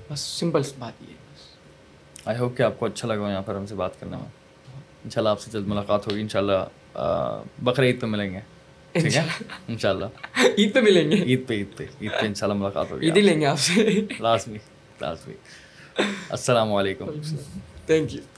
[0.10, 1.18] بس سمپل بات یہ ہے
[2.26, 4.26] آئی ہوپ کہ آپ کو اچھا لگا یہاں پر ہم سے بات کرنے میں۔
[5.04, 8.40] ان شاء اللہ آپ سے جلد ملاقات ہوگی ان شاء اللہ بقرعید پہ ملیں گے۔
[9.02, 9.24] ٹھیک ہے
[9.68, 12.48] ان شاء اللہ عید پہ ملیں گے عید پہ عید پہ عید پہ ان شاء
[12.48, 13.90] اللہ ملاقات ہوگی عید ہی لیں گے آپ سے
[14.20, 14.58] لازمی
[15.02, 15.34] لازمی
[16.30, 17.12] السلام علیکم
[17.86, 18.37] تھینک یو